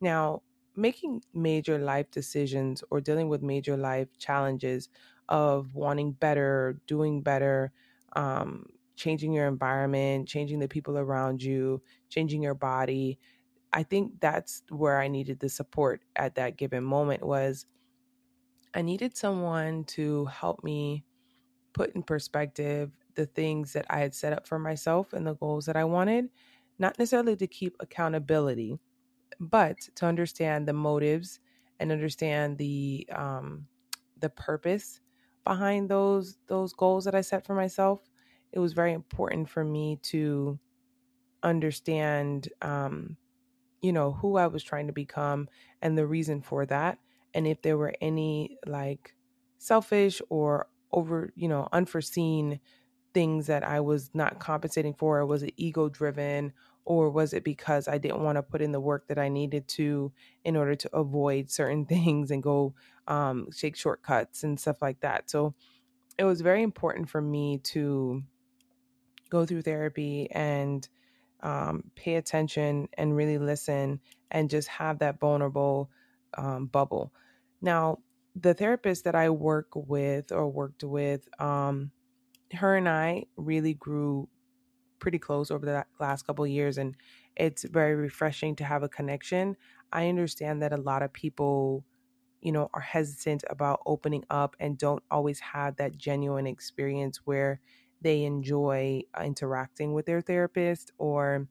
Now, 0.00 0.42
making 0.76 1.22
major 1.34 1.78
life 1.78 2.10
decisions 2.10 2.84
or 2.90 3.00
dealing 3.00 3.28
with 3.28 3.42
major 3.42 3.76
life 3.76 4.08
challenges 4.18 4.88
of 5.28 5.74
wanting 5.74 6.12
better, 6.12 6.80
doing 6.86 7.22
better, 7.22 7.72
um, 8.14 8.66
changing 8.96 9.32
your 9.32 9.46
environment, 9.48 10.28
changing 10.28 10.58
the 10.58 10.68
people 10.68 10.98
around 10.98 11.42
you, 11.42 11.82
changing 12.08 12.42
your 12.42 12.54
body. 12.54 13.18
I 13.72 13.82
think 13.82 14.20
that's 14.20 14.62
where 14.70 15.00
I 15.00 15.08
needed 15.08 15.40
the 15.40 15.48
support 15.48 16.02
at 16.16 16.36
that 16.36 16.56
given 16.56 16.84
moment 16.84 17.24
was 17.24 17.66
I 18.74 18.82
needed 18.82 19.16
someone 19.16 19.84
to 19.84 20.26
help 20.26 20.62
me 20.62 21.04
put 21.72 21.94
in 21.94 22.02
perspective 22.02 22.92
the 23.14 23.26
things 23.26 23.72
that 23.72 23.86
I 23.90 23.98
had 24.00 24.14
set 24.14 24.32
up 24.32 24.46
for 24.46 24.58
myself 24.58 25.12
and 25.12 25.26
the 25.26 25.34
goals 25.34 25.66
that 25.66 25.76
I 25.76 25.84
wanted, 25.84 26.30
not 26.78 26.98
necessarily 26.98 27.36
to 27.36 27.46
keep 27.46 27.76
accountability, 27.80 28.78
but 29.40 29.80
to 29.96 30.06
understand 30.06 30.66
the 30.68 30.72
motives 30.72 31.40
and 31.78 31.92
understand 31.92 32.58
the 32.58 33.08
um, 33.12 33.68
the 34.16 34.30
purpose 34.30 35.00
behind 35.44 35.90
those 35.90 36.38
those 36.46 36.72
goals 36.72 37.04
that 37.04 37.14
I 37.14 37.20
set 37.22 37.44
for 37.46 37.54
myself. 37.54 38.10
It 38.52 38.58
was 38.60 38.72
very 38.72 38.92
important 38.92 39.48
for 39.50 39.64
me 39.64 39.98
to 40.04 40.58
understand, 41.42 42.48
um, 42.62 43.16
you 43.82 43.92
know, 43.92 44.12
who 44.12 44.36
I 44.36 44.46
was 44.48 44.64
trying 44.64 44.86
to 44.88 44.92
become 44.92 45.48
and 45.82 45.98
the 45.98 46.06
reason 46.06 46.42
for 46.42 46.66
that, 46.66 47.00
and 47.34 47.46
if 47.46 47.62
there 47.62 47.78
were 47.78 47.94
any 48.00 48.58
like 48.66 49.16
selfish 49.58 50.22
or 50.30 50.68
over, 50.92 51.32
you 51.36 51.48
know, 51.48 51.68
unforeseen 51.72 52.60
things 53.14 53.46
that 53.48 53.64
I 53.64 53.80
was 53.80 54.14
not 54.14 54.40
compensating 54.40 54.94
for? 54.94 55.18
Or 55.20 55.26
was 55.26 55.42
it 55.42 55.54
ego 55.56 55.88
driven? 55.88 56.52
Or 56.86 57.10
was 57.10 57.34
it 57.34 57.44
because 57.44 57.88
I 57.88 57.98
didn't 57.98 58.22
want 58.22 58.36
to 58.36 58.42
put 58.42 58.62
in 58.62 58.72
the 58.72 58.80
work 58.80 59.08
that 59.08 59.18
I 59.18 59.28
needed 59.28 59.68
to 59.68 60.12
in 60.44 60.56
order 60.56 60.76
to 60.76 60.96
avoid 60.96 61.50
certain 61.50 61.84
things 61.94 62.30
and 62.30 62.42
go 62.42 62.74
um, 63.06 63.48
take 63.54 63.76
shortcuts 63.76 64.44
and 64.44 64.58
stuff 64.58 64.80
like 64.80 65.00
that? 65.00 65.28
So 65.28 65.54
it 66.16 66.24
was 66.24 66.40
very 66.40 66.62
important 66.62 67.10
for 67.10 67.20
me 67.20 67.58
to 67.58 68.22
go 69.28 69.44
through 69.44 69.62
therapy 69.62 70.28
and 70.30 70.88
um, 71.42 71.84
pay 71.94 72.14
attention 72.14 72.88
and 72.94 73.14
really 73.14 73.38
listen 73.38 74.00
and 74.30 74.48
just 74.48 74.68
have 74.68 75.00
that 75.00 75.20
vulnerable 75.20 75.90
um, 76.38 76.66
bubble. 76.66 77.12
Now, 77.60 77.98
the 78.34 78.54
therapist 78.54 79.04
that 79.04 79.14
I 79.14 79.30
work 79.30 79.68
with 79.74 80.32
or 80.32 80.48
worked 80.48 80.84
with, 80.84 81.28
um, 81.40 81.90
her 82.52 82.76
and 82.76 82.88
I 82.88 83.24
really 83.36 83.74
grew 83.74 84.28
pretty 84.98 85.18
close 85.18 85.50
over 85.50 85.66
the 85.66 85.86
last 86.00 86.22
couple 86.26 86.46
years 86.46 86.78
and 86.78 86.96
it's 87.36 87.64
very 87.64 87.94
refreshing 87.94 88.56
to 88.56 88.64
have 88.64 88.82
a 88.82 88.88
connection. 88.88 89.56
I 89.92 90.08
understand 90.08 90.62
that 90.62 90.72
a 90.72 90.76
lot 90.78 91.02
of 91.02 91.12
people, 91.12 91.84
you 92.40 92.52
know, 92.52 92.70
are 92.74 92.80
hesitant 92.80 93.44
about 93.50 93.80
opening 93.86 94.24
up 94.30 94.56
and 94.60 94.78
don't 94.78 95.02
always 95.10 95.40
have 95.40 95.76
that 95.76 95.96
genuine 95.96 96.46
experience 96.46 97.18
where 97.26 97.60
they 98.00 98.24
enjoy 98.24 99.02
interacting 99.22 99.94
with 99.94 100.06
their 100.06 100.20
therapist 100.20 100.92
or 100.98 101.48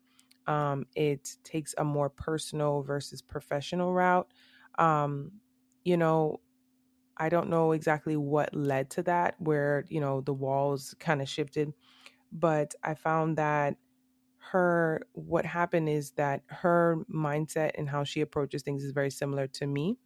um, 0.47 0.85
it 0.95 1.37
takes 1.43 1.73
a 1.77 1.83
more 1.83 2.09
personal 2.09 2.83
versus 2.83 3.21
professional 3.21 3.93
route. 3.93 4.31
Um, 4.77 5.41
you 5.83 5.97
know, 5.97 6.41
I 7.17 7.29
don't 7.29 7.49
know 7.49 7.71
exactly 7.71 8.17
what 8.17 8.53
led 8.55 8.89
to 8.91 9.03
that, 9.03 9.39
where, 9.39 9.85
you 9.89 10.01
know, 10.01 10.21
the 10.21 10.33
walls 10.33 10.95
kind 10.99 11.21
of 11.21 11.29
shifted. 11.29 11.73
But 12.35 12.75
I 12.83 12.95
found 12.95 13.37
that 13.37 13.77
her, 14.37 15.07
what 15.13 15.45
happened 15.45 15.89
is 15.89 16.11
that 16.13 16.43
her 16.47 17.05
mindset 17.11 17.71
and 17.75 17.89
how 17.89 18.03
she 18.03 18.21
approaches 18.21 18.63
things 18.63 18.83
is 18.83 18.91
very 18.91 19.11
similar 19.11 19.47
to 19.47 19.67
me. 19.67 19.97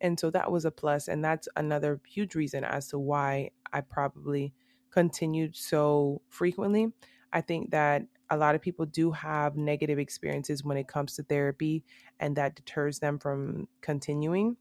And 0.00 0.18
so 0.20 0.30
that 0.30 0.52
was 0.52 0.64
a 0.64 0.72
plus, 0.72 1.08
And 1.08 1.24
that's 1.24 1.48
another 1.56 2.00
huge 2.06 2.34
reason 2.34 2.64
as 2.64 2.88
to 2.88 2.98
why 2.98 3.50
I 3.72 3.82
probably 3.82 4.54
continued 4.90 5.56
so 5.56 6.22
frequently. 6.28 6.92
I 7.32 7.42
think 7.42 7.72
that 7.72 8.04
a 8.30 8.36
lot 8.38 8.54
of 8.56 8.62
people 8.62 8.86
do 8.86 9.12
have 9.12 9.56
negative 9.56 9.98
experiences 9.98 10.64
when 10.64 10.78
it 10.78 10.88
comes 10.88 11.16
to 11.16 11.22
therapy, 11.22 11.84
and 12.20 12.36
that 12.36 12.56
deters 12.56 13.00
them 13.00 13.18
from 13.18 13.68
continuing. 13.82 14.56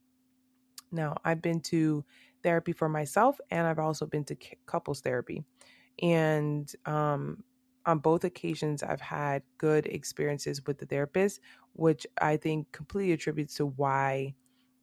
Now, 0.91 1.17
I've 1.25 1.41
been 1.41 1.61
to 1.61 2.05
therapy 2.43 2.71
for 2.71 2.87
myself 2.87 3.39
and 3.51 3.67
I've 3.67 3.79
also 3.79 4.05
been 4.05 4.23
to 4.25 4.37
couples 4.67 5.01
therapy. 5.01 5.43
And 6.01 6.71
um, 6.85 7.43
on 7.85 7.99
both 7.99 8.23
occasions, 8.23 8.83
I've 8.83 9.01
had 9.01 9.43
good 9.57 9.85
experiences 9.85 10.65
with 10.65 10.79
the 10.79 10.85
therapist, 10.85 11.39
which 11.73 12.05
I 12.21 12.37
think 12.37 12.71
completely 12.71 13.13
attributes 13.13 13.55
to 13.55 13.67
why 13.67 14.35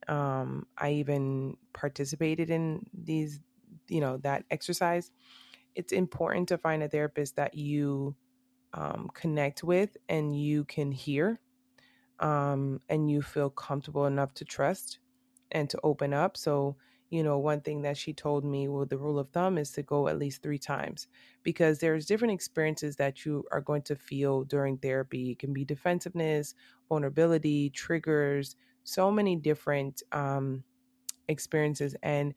um, 0.09 0.67
I 0.79 0.93
even 0.93 1.57
participated 1.73 2.51
in 2.51 2.87
these, 2.93 3.41
you 3.89 4.01
know, 4.01 4.19
that 4.19 4.45
exercise. 4.51 5.11
It's 5.75 5.93
important 5.93 6.49
to 6.49 6.59
find 6.59 6.83
a 6.83 6.89
therapist 6.89 7.37
that 7.37 7.55
you 7.55 8.17
um, 8.75 9.11
connect 9.15 9.65
with 9.65 9.97
and 10.09 10.37
you 10.39 10.65
can 10.65 10.93
hear 10.93 11.41
um, 12.21 12.81
and 12.89 13.11
you 13.11 13.23
feel 13.23 13.51
comfortable 13.51 14.07
enough 14.07 14.35
to 14.35 14.45
trust 14.45 14.99
and 15.51 15.69
to 15.71 15.79
open 15.83 16.15
up. 16.15 16.37
So, 16.37 16.77
you 17.13 17.23
know, 17.23 17.39
one 17.39 17.61
thing 17.61 17.83
that 17.83 17.99
she 17.99 18.15
told 18.15 18.43
me, 18.43 18.69
well, 18.69 18.87
the 18.87 18.97
rule 18.97 19.19
of 19.19 19.29
thumb 19.29 19.59
is 19.59 19.71
to 19.73 19.83
go 19.83 20.09
at 20.09 20.19
least 20.19 20.43
three 20.43 20.59
times 20.59 21.09
because 21.43 21.79
there's 21.79 22.07
different 22.07 22.33
experiences 22.33 22.97
that 22.97 23.27
you 23.27 23.45
are 23.53 23.61
going 23.61 23.83
to 23.83 23.95
feel 23.95 24.45
during 24.45 24.79
therapy. 24.79 25.31
It 25.31 25.39
can 25.39 25.53
be 25.53 25.63
defensiveness, 25.63 26.55
vulnerability, 26.89 27.69
triggers, 27.69 28.57
so 28.85 29.11
many 29.11 29.37
different 29.37 30.03
um, 30.13 30.65
experiences. 31.29 31.95
And 32.03 32.33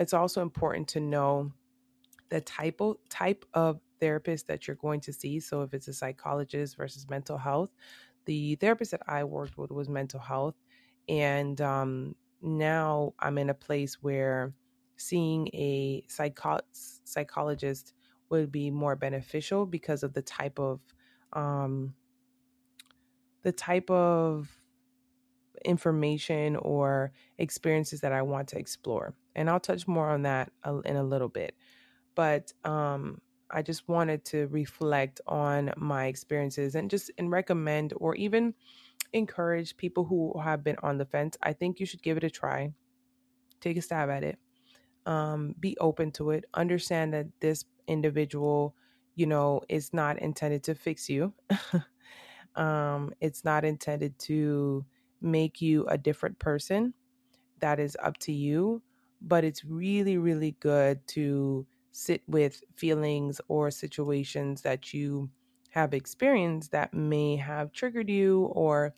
it's 0.00 0.12
also 0.12 0.42
important 0.42 0.88
to 0.88 1.00
know 1.00 1.52
the 2.28 2.40
type 2.40 2.80
of 2.80 2.96
type 3.08 3.44
of 3.54 3.78
therapist 4.00 4.48
that 4.48 4.66
you're 4.66 4.74
going 4.74 5.00
to 5.02 5.12
see. 5.12 5.38
So 5.38 5.62
if 5.62 5.74
it's 5.74 5.86
a 5.86 5.92
psychologist 5.92 6.76
versus 6.76 7.08
mental 7.08 7.38
health, 7.38 7.70
the 8.24 8.56
therapist 8.56 8.90
that 8.90 9.02
I 9.06 9.22
worked 9.22 9.56
with 9.56 9.70
was 9.70 9.88
mental 9.88 10.18
health. 10.18 10.56
And 11.08 11.60
um, 11.60 12.16
now 12.42 13.14
I'm 13.18 13.38
in 13.38 13.50
a 13.50 13.54
place 13.54 14.02
where 14.02 14.52
seeing 14.96 15.48
a 15.48 16.04
psycho- 16.08 16.60
psychologist 16.72 17.94
would 18.30 18.50
be 18.52 18.70
more 18.70 18.96
beneficial 18.96 19.66
because 19.66 20.02
of 20.02 20.12
the 20.14 20.22
type 20.22 20.58
of 20.58 20.80
um, 21.32 21.94
the 23.42 23.52
type 23.52 23.90
of 23.90 24.62
information 25.64 26.56
or 26.56 27.12
experiences 27.38 28.00
that 28.00 28.12
I 28.12 28.22
want 28.22 28.48
to 28.48 28.58
explore. 28.58 29.14
And 29.34 29.48
I'll 29.48 29.60
touch 29.60 29.86
more 29.86 30.10
on 30.10 30.22
that 30.22 30.52
in 30.84 30.96
a 30.96 31.02
little 31.02 31.28
bit. 31.28 31.56
But 32.14 32.52
um, 32.64 33.20
I 33.50 33.62
just 33.62 33.88
wanted 33.88 34.24
to 34.26 34.46
reflect 34.48 35.20
on 35.26 35.72
my 35.76 36.06
experiences 36.06 36.74
and 36.74 36.90
just 36.90 37.10
and 37.18 37.30
recommend 37.30 37.92
or 37.96 38.14
even 38.16 38.54
encourage 39.12 39.76
people 39.76 40.04
who 40.04 40.38
have 40.40 40.64
been 40.64 40.76
on 40.82 40.98
the 40.98 41.06
fence. 41.06 41.36
I 41.42 41.52
think 41.52 41.80
you 41.80 41.86
should 41.86 42.02
give 42.02 42.16
it 42.16 42.24
a 42.24 42.30
try. 42.30 42.72
Take 43.60 43.76
a 43.76 43.82
stab 43.82 44.10
at 44.10 44.24
it. 44.24 44.38
um, 45.06 45.54
be 45.60 45.76
open 45.80 46.10
to 46.12 46.30
it 46.30 46.44
understand 46.54 47.12
that 47.14 47.26
this 47.40 47.64
individual 47.88 48.74
you 49.16 49.26
know 49.26 49.60
is 49.68 49.92
not 49.92 50.18
intended 50.20 50.62
to 50.64 50.74
fix 50.74 51.08
you 51.10 51.32
um, 52.56 53.12
it's 53.20 53.44
not 53.44 53.64
intended 53.64 54.18
to 54.18 54.84
make 55.20 55.60
you 55.60 55.86
a 55.86 55.98
different 55.98 56.38
person 56.38 56.94
that 57.60 57.78
is 57.80 57.96
up 58.02 58.18
to 58.18 58.32
you 58.32 58.82
but 59.20 59.44
it's 59.44 59.64
really 59.64 60.18
really 60.18 60.56
good 60.60 61.06
to 61.06 61.66
sit 61.92 62.22
with 62.26 62.62
feelings 62.76 63.40
or 63.48 63.70
situations 63.70 64.62
that 64.62 64.92
you 64.94 65.30
have 65.72 65.94
experienced 65.94 66.72
that 66.72 66.92
may 66.92 67.36
have 67.36 67.72
triggered 67.72 68.10
you 68.10 68.44
or 68.52 68.94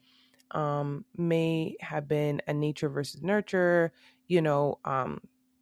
um, 0.51 1.05
may 1.17 1.77
have 1.81 2.09
been 2.09 2.43
a 2.49 2.53
nature 2.53 2.89
versus 2.89 3.23
nurture. 3.23 3.93
You 4.27 4.43
know, 4.43 4.81
um, 4.85 5.21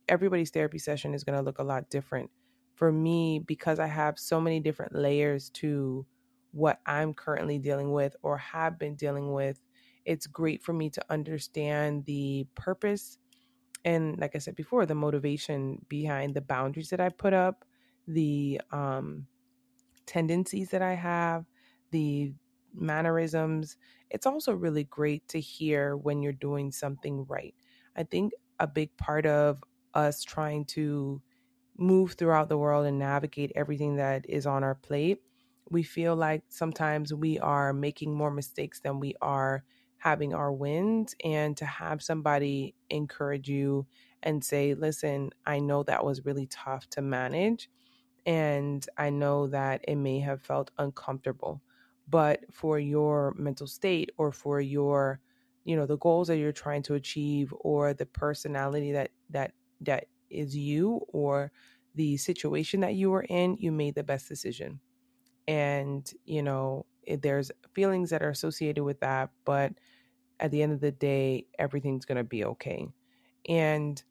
everybody's 0.08 0.50
therapy 0.50 0.78
session 0.78 1.14
is 1.14 1.22
going 1.22 1.38
to 1.38 1.44
look 1.44 1.58
a 1.58 1.64
lot 1.64 1.90
different. 1.90 2.30
For 2.74 2.90
me, 2.90 3.38
because 3.38 3.78
I 3.78 3.86
have 3.86 4.18
so 4.18 4.40
many 4.40 4.58
different 4.58 4.94
layers 4.94 5.50
to 5.50 6.06
what 6.52 6.80
I'm 6.86 7.14
currently 7.14 7.58
dealing 7.58 7.92
with 7.92 8.16
or 8.22 8.38
have 8.38 8.78
been 8.78 8.94
dealing 8.94 9.32
with, 9.32 9.60
it's 10.06 10.26
great 10.26 10.62
for 10.62 10.72
me 10.72 10.90
to 10.90 11.04
understand 11.10 12.06
the 12.06 12.46
purpose 12.54 13.18
and, 13.84 14.18
like 14.18 14.34
I 14.34 14.38
said 14.38 14.56
before, 14.56 14.86
the 14.86 14.94
motivation 14.94 15.84
behind 15.88 16.34
the 16.34 16.40
boundaries 16.40 16.90
that 16.90 17.00
I 17.00 17.08
put 17.08 17.32
up, 17.32 17.64
the 18.06 18.60
um, 18.70 19.26
tendencies 20.06 20.70
that 20.70 20.82
I 20.82 20.94
have, 20.94 21.46
the 21.90 22.34
mannerisms. 22.74 23.76
It's 24.10 24.26
also 24.26 24.52
really 24.54 24.84
great 24.84 25.28
to 25.28 25.40
hear 25.40 25.96
when 25.96 26.22
you're 26.22 26.32
doing 26.32 26.72
something 26.72 27.24
right. 27.26 27.54
I 27.96 28.04
think 28.04 28.32
a 28.58 28.66
big 28.66 28.96
part 28.96 29.26
of 29.26 29.62
us 29.94 30.22
trying 30.22 30.64
to 30.66 31.22
move 31.76 32.12
throughout 32.14 32.48
the 32.48 32.58
world 32.58 32.86
and 32.86 32.98
navigate 32.98 33.52
everything 33.54 33.96
that 33.96 34.28
is 34.28 34.46
on 34.46 34.62
our 34.64 34.74
plate, 34.74 35.22
we 35.70 35.82
feel 35.82 36.14
like 36.16 36.44
sometimes 36.48 37.14
we 37.14 37.38
are 37.38 37.72
making 37.72 38.14
more 38.14 38.30
mistakes 38.30 38.80
than 38.80 39.00
we 39.00 39.14
are 39.22 39.64
having 39.96 40.34
our 40.34 40.52
wins. 40.52 41.14
And 41.24 41.56
to 41.56 41.64
have 41.64 42.02
somebody 42.02 42.74
encourage 42.90 43.48
you 43.48 43.86
and 44.22 44.44
say, 44.44 44.74
listen, 44.74 45.30
I 45.46 45.60
know 45.60 45.82
that 45.84 46.04
was 46.04 46.24
really 46.24 46.46
tough 46.46 46.88
to 46.90 47.02
manage 47.02 47.70
and 48.26 48.86
I 48.96 49.10
know 49.10 49.48
that 49.48 49.84
it 49.88 49.96
may 49.96 50.20
have 50.20 50.42
felt 50.42 50.70
uncomfortable, 50.78 51.62
but 52.08 52.44
for 52.52 52.78
your 52.78 53.34
mental 53.36 53.66
state 53.66 54.10
or 54.16 54.32
for 54.32 54.60
your, 54.60 55.20
you 55.64 55.76
know, 55.76 55.86
the 55.86 55.98
goals 55.98 56.28
that 56.28 56.38
you're 56.38 56.52
trying 56.52 56.82
to 56.84 56.94
achieve 56.94 57.52
or 57.60 57.94
the 57.94 58.06
personality 58.06 58.92
that 58.92 59.10
that 59.30 59.52
that 59.80 60.06
is 60.30 60.56
you 60.56 61.00
or 61.08 61.52
the 61.94 62.16
situation 62.16 62.80
that 62.80 62.94
you 62.94 63.10
were 63.10 63.24
in, 63.28 63.56
you 63.58 63.72
made 63.72 63.94
the 63.94 64.02
best 64.02 64.28
decision. 64.28 64.80
And, 65.46 66.10
you 66.24 66.42
know, 66.42 66.86
there's 67.06 67.50
feelings 67.74 68.10
that 68.10 68.22
are 68.22 68.30
associated 68.30 68.84
with 68.84 69.00
that, 69.00 69.30
but 69.44 69.72
at 70.40 70.50
the 70.50 70.62
end 70.62 70.72
of 70.72 70.80
the 70.80 70.92
day, 70.92 71.46
everything's 71.58 72.04
going 72.04 72.16
to 72.16 72.24
be 72.24 72.44
okay. 72.44 72.88
And 73.48 74.02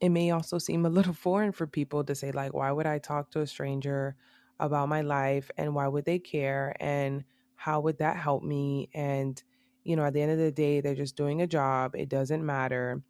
it 0.00 0.08
may 0.10 0.30
also 0.30 0.58
seem 0.58 0.86
a 0.86 0.90
little 0.90 1.12
foreign 1.26 1.52
for 1.52 1.66
people 1.66 2.04
to 2.04 2.14
say 2.14 2.32
like 2.32 2.54
why 2.54 2.70
would 2.72 2.86
i 2.86 2.98
talk 2.98 3.30
to 3.30 3.40
a 3.40 3.46
stranger 3.46 4.16
about 4.58 4.88
my 4.88 5.00
life 5.00 5.50
and 5.56 5.74
why 5.74 5.88
would 5.88 6.04
they 6.04 6.18
care 6.18 6.76
and 6.80 7.24
how 7.56 7.80
would 7.80 7.98
that 7.98 8.16
help 8.16 8.42
me? 8.42 8.88
And 8.94 9.42
you 9.84 9.96
know 9.96 10.04
at 10.04 10.12
the 10.14 10.20
end 10.22 10.32
of 10.32 10.38
the 10.38 10.52
day 10.52 10.80
they're 10.80 10.94
just 10.94 11.16
doing 11.16 11.40
a 11.42 11.46
job 11.46 11.94
it 11.96 12.08
doesn't 12.08 12.44
matter. 12.44 13.02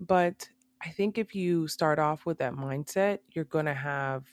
But 0.00 0.48
i 0.82 0.88
think 0.90 1.18
if 1.18 1.34
you 1.34 1.68
start 1.68 1.98
off 1.98 2.26
with 2.26 2.38
that 2.38 2.54
mindset 2.54 3.18
you're 3.32 3.44
going 3.44 3.66
to 3.66 3.74
have 3.74 4.26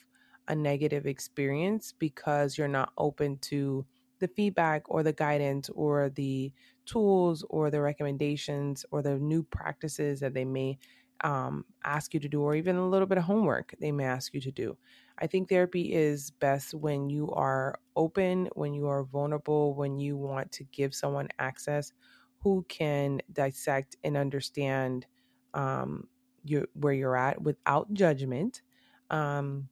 a 0.48 0.54
negative 0.54 1.06
experience 1.06 1.92
because 1.92 2.56
you're 2.56 2.68
not 2.68 2.92
open 2.96 3.38
to 3.38 3.86
the 4.18 4.28
feedback 4.28 4.82
or 4.88 5.02
the 5.02 5.12
guidance 5.12 5.68
or 5.70 6.08
the 6.10 6.52
tools 6.86 7.44
or 7.50 7.70
the 7.70 7.80
recommendations 7.82 8.84
or 8.90 9.02
the 9.02 9.18
new 9.18 9.42
practices 9.42 10.20
that 10.20 10.34
they 10.34 10.44
may 10.44 10.78
um, 11.22 11.64
ask 11.84 12.14
you 12.14 12.20
to 12.20 12.28
do, 12.28 12.42
or 12.42 12.54
even 12.54 12.76
a 12.76 12.88
little 12.88 13.06
bit 13.06 13.18
of 13.18 13.24
homework 13.24 13.74
they 13.80 13.92
may 13.92 14.04
ask 14.04 14.34
you 14.34 14.40
to 14.42 14.52
do. 14.52 14.76
I 15.18 15.26
think 15.26 15.48
therapy 15.48 15.92
is 15.94 16.30
best 16.30 16.74
when 16.74 17.10
you 17.10 17.30
are 17.32 17.80
open, 17.96 18.48
when 18.54 18.74
you 18.74 18.88
are 18.88 19.04
vulnerable, 19.04 19.74
when 19.74 19.98
you 19.98 20.16
want 20.16 20.52
to 20.52 20.64
give 20.64 20.94
someone 20.94 21.28
access 21.38 21.92
who 22.40 22.64
can 22.68 23.20
dissect 23.32 23.96
and 24.04 24.16
understand 24.16 25.06
um, 25.54 26.08
your, 26.44 26.66
where 26.74 26.92
you're 26.92 27.16
at 27.16 27.42
without 27.42 27.92
judgment 27.92 28.62
um, 29.10 29.68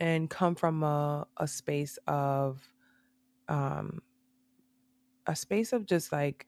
and 0.00 0.30
come 0.30 0.54
from 0.54 0.82
a, 0.82 1.26
a 1.38 1.48
space 1.48 1.98
of 2.06 2.62
um, 3.48 4.02
a 5.26 5.36
space 5.36 5.72
of 5.72 5.86
just 5.86 6.12
like 6.12 6.46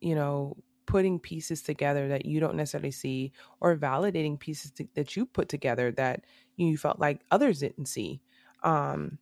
you 0.00 0.14
know 0.14 0.56
putting 0.88 1.20
pieces 1.20 1.62
together 1.62 2.08
that 2.08 2.24
you 2.24 2.40
don't 2.40 2.56
necessarily 2.56 2.90
see 2.90 3.30
or 3.60 3.76
validating 3.76 4.40
pieces 4.40 4.70
to, 4.70 4.88
that 4.94 5.14
you 5.14 5.26
put 5.26 5.46
together 5.46 5.92
that 5.92 6.24
you 6.56 6.78
felt 6.78 6.98
like 6.98 7.20
others 7.30 7.60
didn't 7.60 7.86
see. 7.86 8.22
Um, 8.62 9.18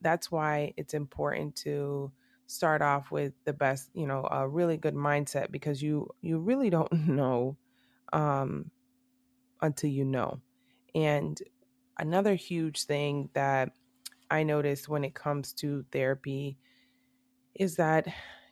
that's 0.00 0.32
why 0.32 0.72
it's 0.78 0.94
important 0.94 1.54
to 1.56 2.10
start 2.46 2.80
off 2.80 3.10
with 3.10 3.34
the 3.44 3.52
best 3.52 3.90
you 3.92 4.06
know 4.06 4.26
a 4.30 4.48
really 4.48 4.76
good 4.76 4.94
mindset 4.94 5.50
because 5.50 5.82
you 5.82 6.08
you 6.22 6.38
really 6.38 6.70
don't 6.70 6.92
know 7.06 7.56
um, 8.12 8.70
until 9.60 9.90
you 9.90 10.04
know. 10.04 10.40
And 10.94 11.40
another 11.98 12.34
huge 12.34 12.84
thing 12.84 13.28
that 13.34 13.72
i 14.30 14.42
noticed 14.42 14.88
when 14.88 15.04
it 15.04 15.14
comes 15.14 15.52
to 15.52 15.84
therapy 15.92 16.58
is 17.54 17.76
that 17.76 18.06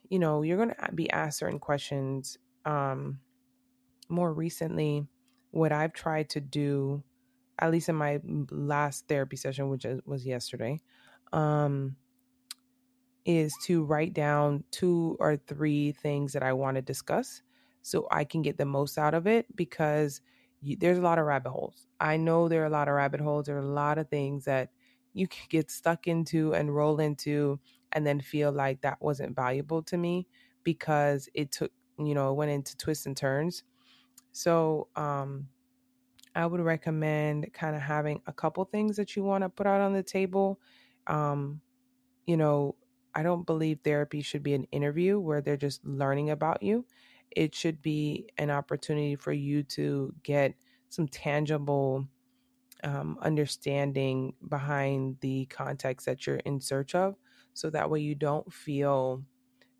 you 0.09 0.19
know, 0.19 0.43
you're 0.43 0.57
going 0.57 0.71
to 0.71 0.93
be 0.95 1.11
asked 1.11 1.39
certain 1.39 1.59
questions. 1.59 2.39
Um, 2.65 3.21
more 4.09 4.33
recently, 4.33 5.07
what 5.51 5.73
I've 5.73 5.93
tried 5.93 6.31
to 6.31 6.41
do, 6.41 7.03
at 7.59 7.71
least 7.71 7.89
in 7.89 7.97
my 7.97 8.21
last 8.51 9.07
therapy 9.09 9.37
session, 9.37 9.69
which 9.69 9.87
was 10.05 10.27
yesterday, 10.27 10.81
um, 11.33 11.97
is 13.25 13.55
to 13.65 13.85
write 13.85 14.13
down 14.13 14.65
two 14.71 15.17
or 15.19 15.37
three 15.37 15.93
things 15.93 16.33
that 16.33 16.43
I 16.43 16.53
want 16.53 16.77
to 16.77 16.83
discuss 16.83 17.43
so 17.83 18.07
I 18.11 18.25
can 18.25 18.43
get 18.43 18.59
the 18.59 18.65
most 18.65 18.99
out 18.99 19.15
of 19.15 19.27
it 19.27 19.47
because 19.57 20.21
you, 20.61 20.77
there's 20.77 20.99
a 20.99 21.03
lot 21.03 21.19
of 21.19 21.27
rabbit 21.27 21.51
holes. 21.51 21.87
I 22.01 22.17
know 22.17 22.49
there 22.49 22.63
are 22.63 22.67
a 22.67 22.71
lot 22.71 22.89
of 22.89 22.95
rabbit 22.95 23.21
holes. 23.21 23.47
There 23.47 23.57
are 23.57 23.61
a 23.61 23.67
lot 23.67 23.99
of 23.99 24.09
things 24.09 24.45
that 24.45 24.71
you 25.13 25.29
can 25.29 25.47
get 25.49 25.71
stuck 25.71 26.07
into 26.07 26.55
and 26.55 26.75
roll 26.75 27.01
into 27.01 27.61
and 27.95 28.07
then 28.07 28.21
feel 28.21 28.53
like 28.53 28.83
that 28.83 29.01
wasn't 29.03 29.37
valuable 29.37 29.83
to 29.85 29.97
me 29.99 30.29
because 30.65 31.29
it 31.35 31.53
took, 31.53 31.73
you 31.99 32.15
know, 32.15 32.31
it 32.33 32.35
went 32.35 32.51
into 32.53 32.77
twists 32.77 33.07
and 33.07 33.17
turns. 33.17 33.65
So, 34.33 34.89
um, 34.97 35.49
I 36.35 36.47
would 36.47 36.61
recommend 36.61 37.53
kind 37.53 37.77
of 37.77 37.83
having 37.83 38.23
a 38.27 38.33
couple 38.33 38.65
things 38.65 38.97
that 38.97 39.17
you 39.17 39.23
want 39.23 39.43
to 39.43 39.49
put 39.49 39.67
out 39.67 39.81
on 39.81 39.93
the 39.93 40.03
table. 40.03 40.61
Um, 41.07 41.61
you 42.27 42.37
know, 42.37 42.77
I 43.15 43.23
don't 43.23 43.47
believe 43.47 43.81
therapy 43.85 44.23
should 44.23 44.43
be 44.43 44.55
an 44.55 44.65
interview 44.73 45.21
where 45.21 45.41
they're 45.41 45.57
just 45.57 45.85
learning 45.85 46.31
about 46.31 46.63
you. 46.63 46.87
It 47.31 47.55
should 47.55 47.83
be 47.83 48.29
an 48.39 48.51
opportunity 48.51 49.17
for 49.17 49.33
you 49.33 49.63
to 49.65 50.15
get 50.23 50.55
some 50.89 51.09
tangible 51.09 52.09
um, 52.85 53.19
understanding 53.23 54.35
behind 54.49 55.19
the 55.21 55.47
context 55.47 56.07
that 56.07 56.27
you're 56.27 56.37
in 56.37 56.61
search 56.61 56.95
of. 56.95 57.17
So 57.55 57.71
that 57.71 57.91
way 57.91 58.01
you 58.01 58.15
don't 58.15 58.53
feel 58.53 59.23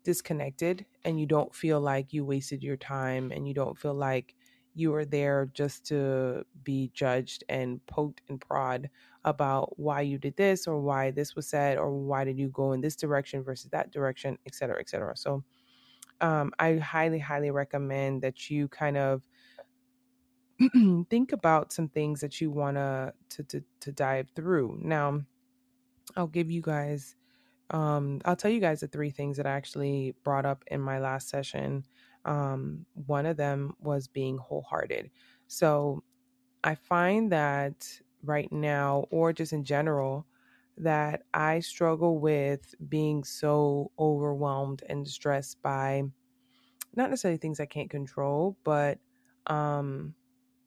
disconnected 0.03 0.85
and 1.03 1.19
you 1.19 1.25
don't 1.25 1.53
feel 1.53 1.81
like 1.81 2.13
you 2.13 2.25
wasted 2.25 2.63
your 2.63 2.77
time 2.77 3.31
and 3.31 3.47
you 3.47 3.53
don't 3.53 3.77
feel 3.77 3.93
like 3.93 4.35
you 4.75 4.91
were 4.91 5.05
there 5.05 5.49
just 5.53 5.85
to 5.87 6.45
be 6.63 6.91
judged 6.93 7.43
and 7.49 7.85
poked 7.85 8.21
and 8.29 8.41
prod 8.41 8.89
about 9.23 9.79
why 9.79 10.01
you 10.01 10.17
did 10.17 10.35
this 10.35 10.67
or 10.67 10.79
why 10.81 11.11
this 11.11 11.35
was 11.35 11.47
said 11.47 11.77
or 11.77 11.91
why 11.93 12.23
did 12.23 12.37
you 12.37 12.49
go 12.49 12.73
in 12.73 12.81
this 12.81 12.95
direction 12.95 13.41
versus 13.43 13.69
that 13.71 13.91
direction, 13.91 14.37
et 14.45 14.53
cetera, 14.53 14.79
et 14.79 14.89
cetera. 14.89 15.15
So 15.15 15.43
um, 16.21 16.51
I 16.59 16.75
highly, 16.75 17.19
highly 17.19 17.51
recommend 17.51 18.21
that 18.21 18.49
you 18.49 18.67
kind 18.67 18.97
of 18.97 19.23
think 21.09 21.31
about 21.31 21.73
some 21.73 21.89
things 21.89 22.21
that 22.21 22.39
you 22.39 22.49
want 22.49 22.77
to 22.77 23.13
to 23.47 23.63
to 23.81 23.91
dive 23.91 24.29
through. 24.35 24.79
Now, 24.81 25.21
I'll 26.15 26.27
give 26.27 26.49
you 26.49 26.61
guys 26.61 27.15
um 27.71 28.21
I'll 28.25 28.35
tell 28.35 28.51
you 28.51 28.59
guys 28.59 28.81
the 28.81 28.87
three 28.87 29.09
things 29.11 29.37
that 29.37 29.45
I 29.47 29.51
actually 29.51 30.15
brought 30.23 30.45
up 30.45 30.63
in 30.67 30.81
my 30.81 30.99
last 30.99 31.29
session. 31.29 31.85
Um 32.25 32.85
one 32.93 33.25
of 33.25 33.37
them 33.37 33.73
was 33.79 34.07
being 34.07 34.37
wholehearted. 34.37 35.11
So, 35.47 36.03
I 36.63 36.75
find 36.75 37.31
that 37.31 38.01
right 38.23 38.51
now 38.51 39.05
or 39.11 39.33
just 39.33 39.53
in 39.53 39.63
general 39.65 40.27
that 40.77 41.23
I 41.33 41.59
struggle 41.61 42.19
with 42.19 42.75
being 42.89 43.23
so 43.23 43.91
overwhelmed 43.99 44.83
and 44.89 45.07
stressed 45.07 45.61
by 45.61 46.03
not 46.95 47.09
necessarily 47.11 47.37
things 47.39 47.59
I 47.59 47.65
can't 47.67 47.89
control, 47.89 48.57
but 48.63 48.99
um 49.47 50.15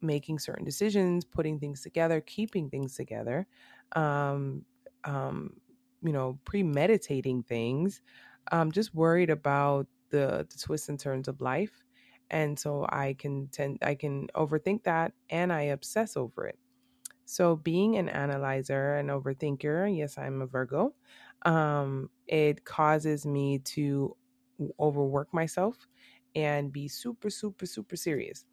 making 0.01 0.39
certain 0.39 0.65
decisions, 0.65 1.25
putting 1.25 1.59
things 1.59 1.81
together, 1.81 2.21
keeping 2.21 2.69
things 2.69 2.95
together, 2.95 3.47
um, 3.93 4.65
um, 5.05 5.59
you 6.03 6.11
know, 6.11 6.39
premeditating 6.45 7.43
things. 7.43 8.01
I'm 8.51 8.71
just 8.71 8.95
worried 8.95 9.29
about 9.29 9.87
the, 10.09 10.47
the 10.49 10.57
twists 10.57 10.89
and 10.89 10.99
turns 10.99 11.27
of 11.27 11.41
life. 11.41 11.83
And 12.31 12.57
so 12.57 12.85
I 12.89 13.15
can 13.17 13.47
tend, 13.47 13.79
I 13.81 13.95
can 13.95 14.27
overthink 14.35 14.83
that 14.83 15.13
and 15.29 15.51
I 15.51 15.61
obsess 15.63 16.15
over 16.15 16.47
it. 16.47 16.57
So 17.25 17.55
being 17.55 17.97
an 17.97 18.09
analyzer 18.09 18.95
and 18.95 19.09
overthinker, 19.09 19.95
yes, 19.95 20.17
I'm 20.17 20.41
a 20.41 20.47
Virgo, 20.47 20.93
um, 21.43 22.09
it 22.27 22.65
causes 22.65 23.25
me 23.25 23.59
to 23.59 24.15
overwork 24.79 25.33
myself 25.33 25.87
and 26.35 26.71
be 26.71 26.87
super, 26.87 27.29
super, 27.29 27.65
super 27.65 27.95
serious. 27.95 28.45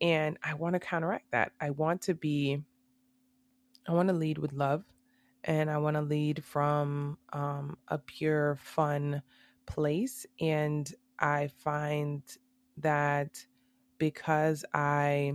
And 0.00 0.38
I 0.42 0.54
want 0.54 0.74
to 0.74 0.80
counteract 0.80 1.30
that. 1.32 1.52
I 1.60 1.70
want 1.70 2.02
to 2.02 2.14
be, 2.14 2.62
I 3.88 3.92
want 3.92 4.08
to 4.08 4.14
lead 4.14 4.38
with 4.38 4.52
love 4.52 4.84
and 5.44 5.70
I 5.70 5.78
want 5.78 5.96
to 5.96 6.02
lead 6.02 6.42
from 6.44 7.18
um, 7.32 7.76
a 7.88 7.98
pure, 7.98 8.56
fun 8.56 9.22
place. 9.66 10.26
And 10.40 10.92
I 11.18 11.48
find 11.48 12.22
that 12.78 13.44
because 13.98 14.64
I 14.74 15.34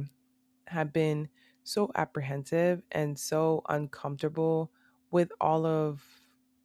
have 0.67 0.93
been 0.93 1.29
so 1.63 1.91
apprehensive 1.95 2.83
and 2.91 3.17
so 3.17 3.61
uncomfortable 3.69 4.71
with 5.11 5.31
all 5.41 5.65
of 5.65 6.03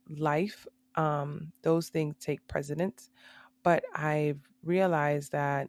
life, 0.09 0.66
um, 0.96 1.52
those 1.62 1.88
things 1.88 2.16
take 2.20 2.46
precedence. 2.48 3.11
But 3.62 3.85
I've 3.94 4.40
realized 4.62 5.33
that 5.33 5.68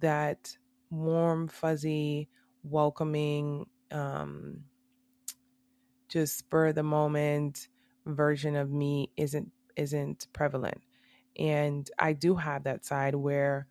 that 0.00 0.56
warm, 0.90 1.48
fuzzy, 1.48 2.28
welcoming, 2.62 3.66
um, 3.90 4.64
just 6.14 6.38
spur 6.38 6.72
the 6.72 6.84
moment 6.84 7.68
version 8.06 8.56
of 8.56 8.70
me 8.70 9.10
isn't 9.16 9.50
isn't 9.76 10.28
prevalent. 10.32 10.80
And 11.38 11.90
I 11.98 12.12
do 12.14 12.36
have 12.36 12.64
that 12.64 12.84
side 12.86 13.16
where 13.16 13.66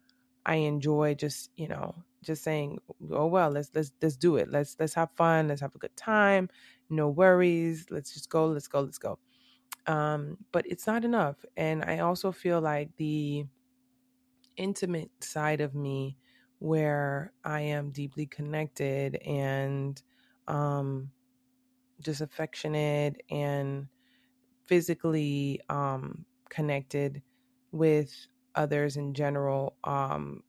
I 0.46 0.56
enjoy 0.56 1.16
just, 1.16 1.52
you 1.56 1.70
know, 1.70 1.96
just 2.22 2.44
saying, 2.44 2.80
"Oh 3.12 3.28
well, 3.28 3.50
let's 3.52 3.72
let's 3.76 3.94
let's 4.02 4.18
do 4.18 4.36
it. 4.38 4.50
Let's 4.52 4.76
let's 4.80 4.94
have 4.96 5.12
fun. 5.16 5.48
Let's 5.48 5.62
have 5.62 5.76
a 5.76 5.80
good 5.80 5.96
time. 5.98 6.50
No 6.90 7.10
worries. 7.10 7.88
Let's 7.90 8.14
just 8.14 8.30
go. 8.30 8.48
Let's 8.48 8.68
go. 8.68 8.82
Let's 8.82 9.00
go." 9.00 9.20
Um, 9.88 10.38
but 10.54 10.66
it's 10.68 10.88
not 10.88 11.06
enough, 11.06 11.46
and 11.58 11.84
I 11.86 12.00
also 12.00 12.32
feel 12.34 12.62
like 12.62 12.92
the 12.98 13.46
intimate 14.58 15.12
side 15.24 15.62
of 15.62 15.76
me, 15.76 16.18
where 16.60 17.34
I 17.44 17.62
am 17.62 17.92
deeply 17.92 18.26
connected 18.26 19.16
and 19.18 20.02
um, 20.48 21.12
just 22.02 22.22
affectionate 22.22 23.22
and 23.30 23.88
physically 24.66 25.62
um, 25.70 26.26
connected 26.50 27.22
with 27.72 28.28
others 28.56 28.98
in 28.98 29.14
general 29.14 29.78
um, 29.84 30.44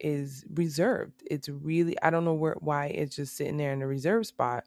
is 0.00 0.44
reserved. 0.54 1.22
It's 1.30 1.48
really 1.48 2.00
I 2.02 2.10
don't 2.10 2.24
know 2.24 2.34
where 2.34 2.56
why 2.60 2.86
it's 2.86 3.16
just 3.16 3.36
sitting 3.36 3.56
there 3.56 3.72
in 3.72 3.82
a 3.82 3.86
reserve 3.86 4.26
spot, 4.26 4.64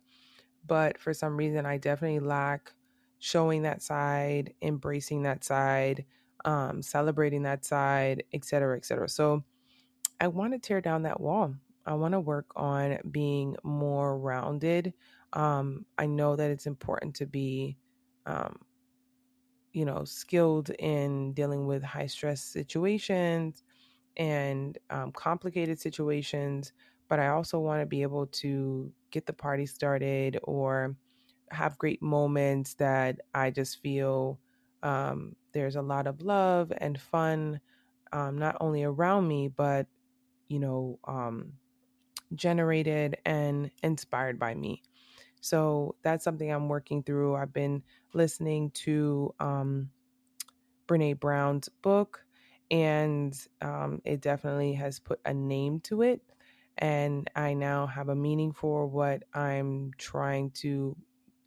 but 0.66 1.00
for 1.00 1.14
some 1.14 1.38
reason 1.38 1.66
I 1.66 1.78
definitely 1.78 2.20
lack 2.20 2.74
showing 3.20 3.64
that 3.64 3.82
side, 3.82 4.54
embracing 4.62 5.24
that 5.24 5.44
side, 5.44 6.06
um, 6.46 6.82
celebrating 6.82 7.44
that 7.44 7.66
side, 7.66 8.24
et 8.34 8.46
cetera, 8.46 8.78
et 8.78 8.86
cetera. 8.86 9.10
So 9.10 9.44
I 10.20 10.28
want 10.28 10.54
to 10.54 10.60
tear 10.60 10.82
down 10.82 11.04
that 11.04 11.20
wall. 11.22 11.56
I 11.86 11.94
want 11.96 12.14
to 12.14 12.20
work 12.20 12.48
on 12.56 13.00
being 13.12 13.56
more 13.64 14.18
rounded. 14.18 14.94
Um, 15.36 15.86
I 15.98 16.08
know 16.08 16.36
that 16.38 16.52
it's 16.52 16.68
important 16.68 17.16
to 17.18 17.28
be, 17.28 17.78
um, 18.26 18.66
you 19.74 19.86
know, 19.86 20.06
skilled 20.06 20.70
in 20.80 21.34
dealing 21.34 21.68
with 21.68 21.84
high 21.84 22.08
stress 22.08 22.42
situations 22.44 23.64
and 24.18 24.78
um, 24.92 25.12
complicated 25.14 25.80
situations, 25.80 26.74
but 27.10 27.20
I 27.20 27.30
also 27.30 27.60
want 27.60 27.82
to 27.82 27.88
be 27.88 28.04
able 28.04 28.28
to 28.28 28.94
get 29.12 29.26
the 29.28 29.34
party 29.34 29.66
started 29.66 30.40
or 30.44 30.98
have 31.52 31.78
great 31.80 32.02
moments 32.02 32.76
that 32.76 33.22
I 33.34 33.52
just 33.52 33.82
feel 33.82 34.40
um, 34.84 35.36
there's 35.54 35.76
a 35.76 35.82
lot 35.82 36.08
of 36.08 36.22
love 36.22 36.72
and 36.78 37.00
fun, 37.00 37.62
um, 38.14 38.38
not 38.40 38.58
only 38.62 38.84
around 38.84 39.28
me, 39.28 39.50
but, 39.50 39.88
you 40.50 40.60
know, 40.60 41.00
um, 41.06 41.54
generated 42.36 43.18
and 43.26 43.72
inspired 43.84 44.40
by 44.40 44.56
me. 44.56 44.84
So 45.46 45.94
that's 46.02 46.24
something 46.24 46.52
I'm 46.52 46.70
working 46.70 47.04
through. 47.04 47.36
I've 47.36 47.54
been 47.54 47.84
listening 48.14 48.72
to 48.72 49.32
um, 49.40 49.92
Brene 50.88 51.20
Brown's 51.20 51.70
book, 51.70 52.26
and 52.72 53.40
um, 53.62 54.02
it 54.06 54.22
definitely 54.22 54.74
has 54.74 55.00
put 55.00 55.20
a 55.24 55.36
name 55.36 55.82
to 55.82 56.02
it. 56.02 56.20
And 56.80 57.30
I 57.36 57.54
now 57.54 57.86
have 57.86 58.10
a 58.10 58.16
meaning 58.16 58.54
for 58.54 58.88
what 58.88 59.22
I'm 59.36 59.92
trying 60.00 60.50
to 60.62 60.98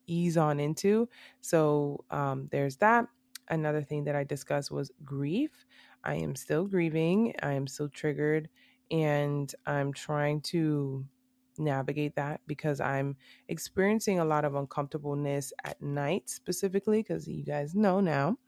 ease 0.06 0.36
on 0.36 0.60
into. 0.60 1.08
So 1.40 2.04
um, 2.12 2.46
there's 2.52 2.76
that. 2.76 3.08
Another 3.48 3.82
thing 3.82 4.04
that 4.04 4.14
I 4.14 4.22
discussed 4.22 4.70
was 4.70 4.92
grief. 5.04 5.66
I 6.04 6.14
am 6.14 6.36
still 6.36 6.66
grieving, 6.66 7.34
I 7.42 7.54
am 7.54 7.66
still 7.66 7.88
triggered, 7.88 8.48
and 8.92 9.52
I'm 9.66 9.92
trying 9.92 10.40
to 10.42 11.04
navigate 11.58 12.14
that 12.16 12.40
because 12.46 12.80
I'm 12.80 13.16
experiencing 13.48 14.18
a 14.18 14.24
lot 14.24 14.44
of 14.44 14.54
uncomfortableness 14.54 15.52
at 15.64 15.80
night, 15.82 16.28
specifically 16.28 17.02
because 17.02 17.26
you 17.26 17.44
guys 17.44 17.74
know 17.74 18.00
now 18.00 18.38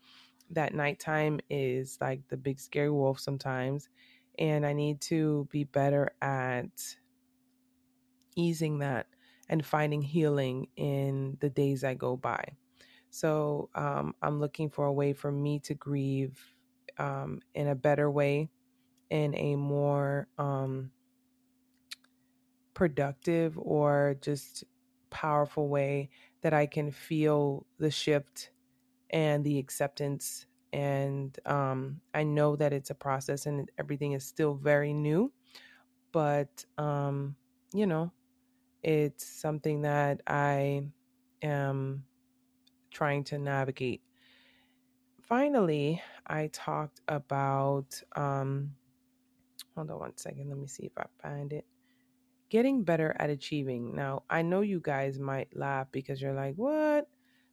that 0.50 0.74
nighttime 0.74 1.40
is 1.48 1.98
like 2.00 2.26
the 2.28 2.36
big 2.36 2.58
scary 2.58 2.90
wolf 2.90 3.20
sometimes. 3.20 3.88
And 4.38 4.64
I 4.64 4.72
need 4.72 5.00
to 5.02 5.48
be 5.50 5.64
better 5.64 6.12
at 6.22 6.96
easing 8.36 8.78
that 8.78 9.06
and 9.48 9.64
finding 9.64 10.02
healing 10.02 10.68
in 10.76 11.36
the 11.40 11.50
days 11.50 11.84
I 11.84 11.94
go 11.94 12.16
by. 12.16 12.44
So 13.10 13.68
um, 13.74 14.14
I'm 14.22 14.40
looking 14.40 14.70
for 14.70 14.86
a 14.86 14.92
way 14.92 15.12
for 15.12 15.32
me 15.32 15.58
to 15.60 15.74
grieve 15.74 16.38
um, 16.98 17.40
in 17.54 17.68
a 17.68 17.74
better 17.74 18.10
way, 18.10 18.48
in 19.10 19.34
a 19.34 19.56
more 19.56 20.28
um, 20.38 20.92
productive 22.74 23.58
or 23.58 24.16
just 24.20 24.64
powerful 25.10 25.68
way 25.68 26.10
that 26.42 26.54
I 26.54 26.66
can 26.66 26.90
feel 26.90 27.66
the 27.78 27.90
shift 27.90 28.50
and 29.10 29.44
the 29.44 29.58
acceptance. 29.58 30.46
And 30.72 31.36
um, 31.46 32.00
I 32.14 32.22
know 32.22 32.56
that 32.56 32.72
it's 32.72 32.90
a 32.90 32.94
process 32.94 33.46
and 33.46 33.70
everything 33.78 34.12
is 34.12 34.24
still 34.24 34.54
very 34.54 34.92
new, 34.92 35.32
but 36.12 36.64
um, 36.78 37.34
you 37.74 37.86
know, 37.86 38.12
it's 38.82 39.26
something 39.26 39.82
that 39.82 40.22
I 40.26 40.84
am 41.42 42.04
trying 42.90 43.24
to 43.24 43.38
navigate. 43.38 44.02
Finally, 45.22 46.02
I 46.26 46.48
talked 46.52 47.00
about, 47.08 48.00
um, 48.16 48.72
hold 49.74 49.90
on 49.90 49.98
one 49.98 50.16
second. 50.16 50.48
Let 50.48 50.58
me 50.58 50.66
see 50.66 50.84
if 50.84 50.92
I 50.98 51.06
find 51.22 51.52
it. 51.52 51.64
Getting 52.50 52.82
better 52.82 53.16
at 53.18 53.30
achieving. 53.30 53.94
Now, 53.94 54.24
I 54.28 54.42
know 54.42 54.60
you 54.60 54.80
guys 54.80 55.18
might 55.18 55.56
laugh 55.56 55.86
because 55.92 56.20
you're 56.20 56.34
like, 56.34 56.56
what? 56.56 57.08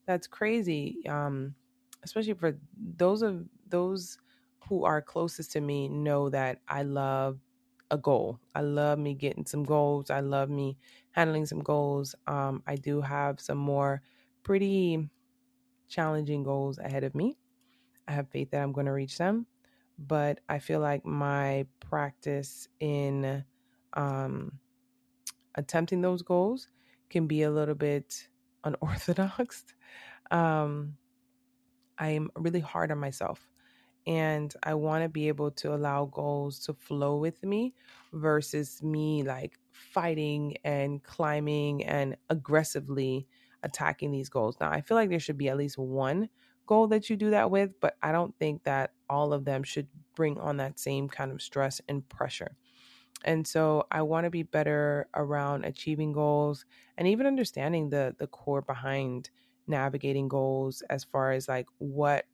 That's 0.05 0.27
crazy. 0.27 1.07
Um, 1.07 1.53
especially 2.03 2.33
for 2.33 2.57
those 2.97 3.21
of 3.21 3.45
those 3.69 4.17
who 4.67 4.83
are 4.83 5.01
closest 5.01 5.51
to 5.53 5.61
me 5.61 5.87
know 5.87 6.29
that 6.29 6.59
I 6.67 6.83
love 6.83 7.39
a 7.91 7.97
goal. 7.97 8.39
I 8.55 8.61
love 8.61 8.99
me 8.99 9.13
getting 9.13 9.45
some 9.45 9.63
goals. 9.63 10.09
I 10.09 10.19
love 10.19 10.49
me 10.49 10.77
handling 11.11 11.45
some 11.45 11.59
goals. 11.59 12.15
Um, 12.27 12.63
I 12.67 12.75
do 12.75 13.01
have 13.01 13.39
some 13.39 13.57
more 13.57 14.01
pretty 14.43 15.09
challenging 15.87 16.43
goals 16.43 16.79
ahead 16.79 17.03
of 17.03 17.15
me. 17.15 17.37
I 18.07 18.13
have 18.13 18.29
faith 18.29 18.51
that 18.51 18.61
I'm 18.61 18.71
going 18.71 18.85
to 18.85 18.93
reach 18.93 19.17
them, 19.17 19.45
but 19.99 20.39
I 20.49 20.59
feel 20.59 20.79
like 20.79 21.05
my 21.05 21.65
practice 21.79 22.67
in 22.79 23.43
um, 23.93 24.51
attempting 25.57 26.01
those 26.01 26.21
goals 26.21 26.69
can 27.09 27.27
be 27.27 27.43
a 27.43 27.51
little 27.51 27.75
bit 27.75 28.29
unorthodox. 28.63 29.65
Um, 30.31 30.97
I'm 31.97 32.29
really 32.35 32.59
hard 32.59 32.91
on 32.91 32.99
myself 32.99 33.49
and 34.07 34.53
I 34.63 34.73
want 34.73 35.03
to 35.03 35.09
be 35.09 35.27
able 35.27 35.51
to 35.51 35.75
allow 35.75 36.05
goals 36.05 36.59
to 36.65 36.73
flow 36.73 37.17
with 37.17 37.43
me 37.43 37.75
versus 38.13 38.81
me 38.81 39.23
like 39.23 39.59
fighting 39.71 40.55
and 40.63 41.03
climbing 41.03 41.83
and 41.83 42.15
aggressively 42.29 43.27
attacking 43.63 44.11
these 44.11 44.29
goals. 44.29 44.57
Now, 44.61 44.71
I 44.71 44.81
feel 44.81 44.95
like 44.95 45.09
there 45.09 45.19
should 45.19 45.37
be 45.37 45.49
at 45.49 45.57
least 45.57 45.77
one 45.77 46.29
goal 46.67 46.87
that 46.87 47.09
you 47.09 47.17
do 47.17 47.31
that 47.31 47.51
with, 47.51 47.71
but 47.81 47.97
I 48.01 48.13
don't 48.13 48.37
think 48.39 48.63
that 48.63 48.93
all 49.09 49.33
of 49.33 49.45
them 49.45 49.63
should 49.63 49.87
bring 50.15 50.39
on 50.39 50.57
that 50.57 50.79
same 50.79 51.09
kind 51.09 51.31
of 51.31 51.41
stress 51.41 51.81
and 51.89 52.07
pressure. 52.07 52.55
And 53.25 53.47
so 53.47 53.85
I 53.91 54.01
want 54.03 54.25
to 54.25 54.29
be 54.29 54.43
better 54.43 55.09
around 55.15 55.65
achieving 55.65 56.13
goals 56.13 56.65
and 56.97 57.07
even 57.07 57.25
understanding 57.25 57.89
the 57.89 58.15
the 58.17 58.27
core 58.27 58.61
behind 58.61 59.29
navigating 59.67 60.27
goals 60.27 60.81
as 60.89 61.03
far 61.03 61.31
as 61.31 61.47
like 61.47 61.67
what 61.79 62.25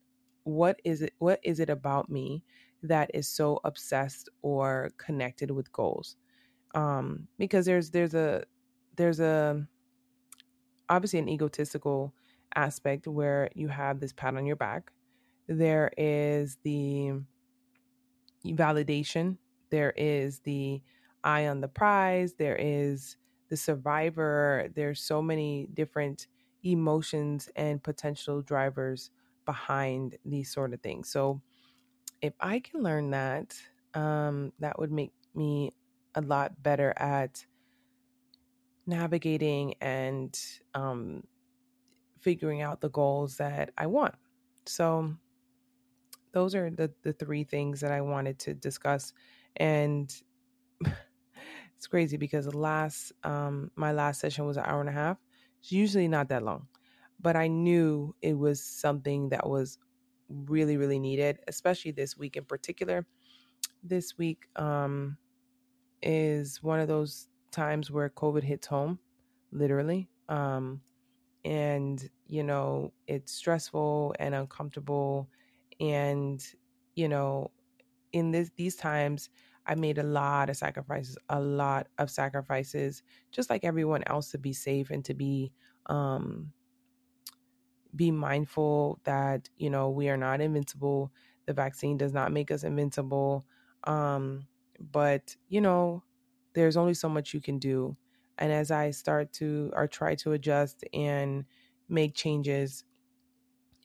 what 0.43 0.79
is 0.83 1.01
it 1.01 1.13
what 1.19 1.39
is 1.43 1.59
it 1.59 1.69
about 1.69 2.09
me 2.09 2.43
that 2.83 3.09
is 3.13 3.29
so 3.29 3.59
obsessed 3.63 4.29
or 4.41 4.91
connected 4.97 5.51
with 5.51 5.71
goals? 5.71 6.17
Um 6.75 7.27
because 7.39 7.65
there's 7.65 7.91
there's 7.91 8.13
a 8.15 8.45
there's 8.95 9.19
a 9.19 9.67
obviously 10.89 11.19
an 11.19 11.29
egotistical 11.29 12.13
aspect 12.55 13.07
where 13.07 13.49
you 13.55 13.67
have 13.67 13.99
this 13.99 14.13
pat 14.13 14.35
on 14.35 14.45
your 14.45 14.55
back. 14.55 14.91
There 15.47 15.91
is 15.97 16.57
the 16.63 17.13
validation 18.45 19.37
there 19.73 19.93
is 19.97 20.41
the 20.41 20.83
eye 21.25 21.47
on 21.47 21.61
the 21.61 21.67
prize 21.67 22.35
there 22.35 22.57
is 22.57 23.17
the 23.49 23.57
survivor 23.57 24.69
there's 24.75 25.01
so 25.01 25.21
many 25.23 25.67
different 25.73 26.27
emotions 26.63 27.49
and 27.57 27.83
potential 27.83 28.43
drivers 28.43 29.11
behind 29.45 30.17
these 30.25 30.53
sort 30.53 30.73
of 30.73 30.81
things. 30.81 31.09
So 31.09 31.41
if 32.21 32.33
i 32.39 32.59
can 32.59 32.83
learn 32.83 33.11
that 33.11 33.55
um, 33.95 34.53
that 34.59 34.79
would 34.79 34.91
make 34.91 35.13
me 35.35 35.73
a 36.15 36.21
lot 36.21 36.63
better 36.63 36.93
at 36.97 37.45
navigating 38.87 39.75
and 39.81 40.39
um, 40.75 41.23
figuring 42.21 42.61
out 42.61 42.81
the 42.81 42.89
goals 42.89 43.37
that 43.37 43.71
i 43.77 43.87
want. 43.87 44.15
So 44.65 45.15
those 46.33 46.55
are 46.55 46.69
the 46.69 46.91
the 47.03 47.13
three 47.13 47.43
things 47.43 47.79
that 47.81 47.91
I 47.91 48.01
wanted 48.01 48.39
to 48.39 48.53
discuss, 48.53 49.13
and 49.57 50.13
it's 51.77 51.87
crazy 51.87 52.17
because 52.17 52.45
the 52.45 52.57
last 52.57 53.11
um 53.23 53.71
my 53.75 53.91
last 53.91 54.19
session 54.21 54.45
was 54.45 54.57
an 54.57 54.63
hour 54.65 54.79
and 54.81 54.89
a 54.89 54.93
half. 54.93 55.17
It's 55.61 55.71
usually 55.71 56.07
not 56.07 56.29
that 56.29 56.43
long, 56.43 56.67
but 57.19 57.35
I 57.35 57.47
knew 57.47 58.15
it 58.21 58.33
was 58.37 58.63
something 58.63 59.29
that 59.29 59.47
was 59.49 59.77
really 60.29 60.77
really 60.77 60.99
needed, 60.99 61.39
especially 61.47 61.91
this 61.91 62.17
week 62.17 62.37
in 62.37 62.45
particular. 62.45 63.07
This 63.83 64.17
week 64.17 64.47
um 64.57 65.17
is 66.01 66.61
one 66.61 66.79
of 66.79 66.87
those 66.87 67.27
times 67.51 67.91
where 67.91 68.09
COVID 68.09 68.43
hits 68.43 68.67
home, 68.67 68.99
literally. 69.51 70.09
Um, 70.29 70.81
and 71.45 72.09
you 72.27 72.43
know 72.43 72.93
it's 73.07 73.33
stressful 73.33 74.15
and 74.19 74.35
uncomfortable 74.35 75.29
and 75.79 76.45
you 76.95 77.07
know 77.09 77.51
in 78.13 78.31
this 78.31 78.51
these 78.55 78.75
times 78.75 79.29
i 79.65 79.75
made 79.75 79.97
a 79.97 80.03
lot 80.03 80.49
of 80.49 80.57
sacrifices 80.57 81.17
a 81.29 81.39
lot 81.39 81.87
of 81.97 82.09
sacrifices 82.09 83.03
just 83.31 83.49
like 83.49 83.63
everyone 83.63 84.03
else 84.07 84.31
to 84.31 84.37
be 84.37 84.53
safe 84.53 84.89
and 84.89 85.05
to 85.05 85.13
be 85.13 85.51
um 85.87 86.51
be 87.95 88.11
mindful 88.11 88.99
that 89.03 89.49
you 89.57 89.69
know 89.69 89.89
we 89.89 90.09
are 90.09 90.17
not 90.17 90.41
invincible 90.41 91.11
the 91.45 91.53
vaccine 91.53 91.97
does 91.97 92.13
not 92.13 92.31
make 92.31 92.49
us 92.51 92.63
invincible 92.63 93.45
um 93.85 94.47
but 94.79 95.35
you 95.49 95.61
know 95.61 96.03
there's 96.53 96.77
only 96.77 96.93
so 96.93 97.09
much 97.09 97.33
you 97.33 97.41
can 97.41 97.57
do. 97.59 97.95
And 98.37 98.51
as 98.51 98.71
i 98.71 98.91
start 98.91 99.31
to 99.33 99.71
or 99.73 99.87
try 99.87 100.15
to 100.15 100.33
adjust 100.33 100.83
and 100.93 101.45
make 101.89 102.15
changes 102.15 102.83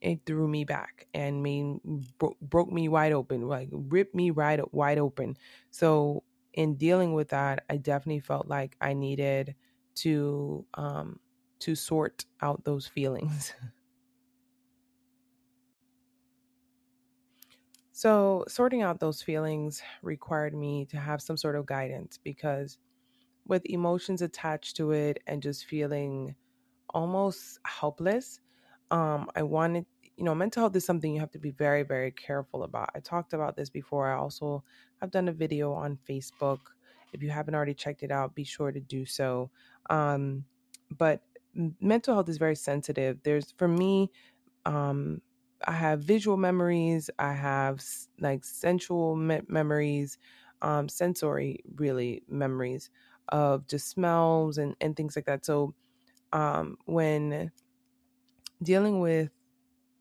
it 0.00 0.24
threw 0.26 0.48
me 0.48 0.64
back 0.64 1.08
and 1.14 1.42
mean 1.42 1.80
bro- 2.18 2.36
broke 2.40 2.70
me 2.70 2.88
wide 2.88 3.12
open 3.12 3.42
like 3.48 3.68
ripped 3.72 4.14
me 4.14 4.30
right 4.30 4.72
wide 4.72 4.98
open. 4.98 5.36
So 5.70 6.24
in 6.54 6.76
dealing 6.76 7.12
with 7.12 7.28
that 7.28 7.64
i 7.68 7.76
definitely 7.76 8.18
felt 8.20 8.48
like 8.48 8.74
i 8.80 8.94
needed 8.94 9.54
to 9.94 10.66
um 10.74 11.20
to 11.60 11.74
sort 11.74 12.24
out 12.40 12.64
those 12.64 12.86
feelings. 12.88 13.52
So 17.92 18.44
sorting 18.48 18.82
out 18.82 19.00
those 19.00 19.22
feelings 19.22 19.82
required 20.02 20.54
me 20.54 20.86
to 20.86 20.98
have 20.98 21.20
some 21.20 21.36
sort 21.36 21.56
of 21.56 21.66
guidance 21.66 22.16
because 22.18 22.78
with 23.46 23.66
emotions 23.66 24.22
attached 24.22 24.76
to 24.78 24.92
it 24.92 25.22
and 25.26 25.42
just 25.42 25.66
feeling 25.66 26.36
almost 26.90 27.60
helpless 27.66 28.40
um 28.90 29.28
i 29.36 29.42
wanted 29.42 29.86
you 30.16 30.24
know 30.24 30.34
mental 30.34 30.62
health 30.62 30.74
is 30.76 30.84
something 30.84 31.14
you 31.14 31.20
have 31.20 31.30
to 31.30 31.38
be 31.38 31.50
very 31.50 31.82
very 31.82 32.10
careful 32.10 32.64
about. 32.64 32.90
I 32.94 33.00
talked 33.00 33.32
about 33.32 33.56
this 33.56 33.70
before. 33.70 34.10
I 34.10 34.16
also 34.18 34.64
have 35.00 35.10
done 35.12 35.28
a 35.28 35.32
video 35.32 35.72
on 35.72 35.98
facebook. 36.08 36.58
If 37.12 37.22
you 37.22 37.30
haven't 37.30 37.54
already 37.54 37.74
checked 37.74 38.02
it 38.02 38.10
out 38.10 38.34
be 38.34 38.44
sure 38.44 38.72
to 38.72 38.80
do 38.80 39.06
so. 39.06 39.50
Um 39.90 40.44
but 40.90 41.22
mental 41.80 42.14
health 42.14 42.28
is 42.28 42.38
very 42.38 42.56
sensitive. 42.56 43.18
There's 43.22 43.52
for 43.52 43.68
me 43.68 44.10
um 44.66 45.20
i 45.66 45.72
have 45.72 46.00
visual 46.02 46.36
memories 46.36 47.10
i 47.18 47.32
have 47.32 47.82
like 48.20 48.44
sensual 48.44 49.16
me- 49.16 49.40
memories 49.48 50.18
um 50.62 50.88
sensory 50.88 51.60
really 51.76 52.22
memories 52.28 52.90
of 53.28 53.66
just 53.66 53.88
smells 53.88 54.58
and 54.58 54.74
and 54.80 54.96
things 54.96 55.16
like 55.16 55.26
that. 55.26 55.44
So 55.44 55.74
um 56.32 56.76
when 56.86 57.50
dealing 58.62 59.00
with 59.00 59.30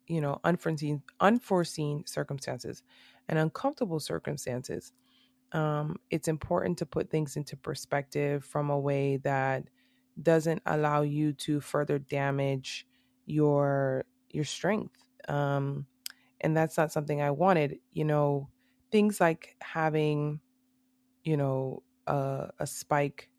you 0.08 0.22
know 0.22 0.40
unforeseen 0.44 1.04
unforeseen 1.20 2.06
circumstances 2.06 2.84
and 3.30 3.40
uncomfortable 3.40 4.00
circumstances 4.00 4.94
um, 5.54 5.98
it's 6.12 6.28
important 6.28 6.78
to 6.80 6.86
put 6.86 7.10
things 7.10 7.38
into 7.38 7.58
perspective 7.58 8.44
from 8.46 8.70
a 8.70 8.80
way 8.80 9.18
that 9.18 9.70
doesn't 10.22 10.62
allow 10.66 11.02
you 11.02 11.34
to 11.34 11.62
further 11.62 12.00
damage 12.00 12.88
your 13.26 14.06
your 14.30 14.46
strength 14.46 15.06
um, 15.30 15.86
and 16.42 16.56
that's 16.58 16.78
not 16.78 16.92
something 16.92 17.22
i 17.22 17.32
wanted 17.32 17.80
you 17.94 18.06
know 18.06 18.50
things 18.92 19.20
like 19.22 19.56
having 19.62 20.40
you 21.24 21.38
know 21.38 21.84
a, 22.08 22.50
a 22.60 22.68
spike 22.68 23.30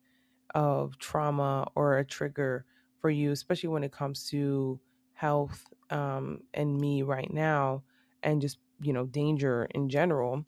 of 0.54 0.98
trauma 0.98 1.68
or 1.74 1.98
a 1.98 2.04
trigger 2.04 2.66
for 3.00 3.10
you 3.10 3.32
especially 3.32 3.68
when 3.68 3.84
it 3.84 3.92
comes 3.92 4.28
to 4.28 4.80
health 5.18 5.66
um, 5.90 6.40
and 6.54 6.80
me 6.80 7.02
right 7.02 7.32
now 7.32 7.82
and 8.22 8.40
just 8.40 8.58
you 8.80 8.92
know 8.92 9.04
danger 9.04 9.66
in 9.74 9.88
general 9.88 10.44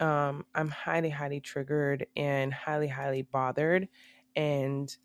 um, 0.00 0.44
i'm 0.56 0.68
highly 0.68 1.08
highly 1.08 1.38
triggered 1.38 2.04
and 2.16 2.52
highly 2.52 2.88
highly 2.88 3.22
bothered 3.22 3.86
and 4.34 4.96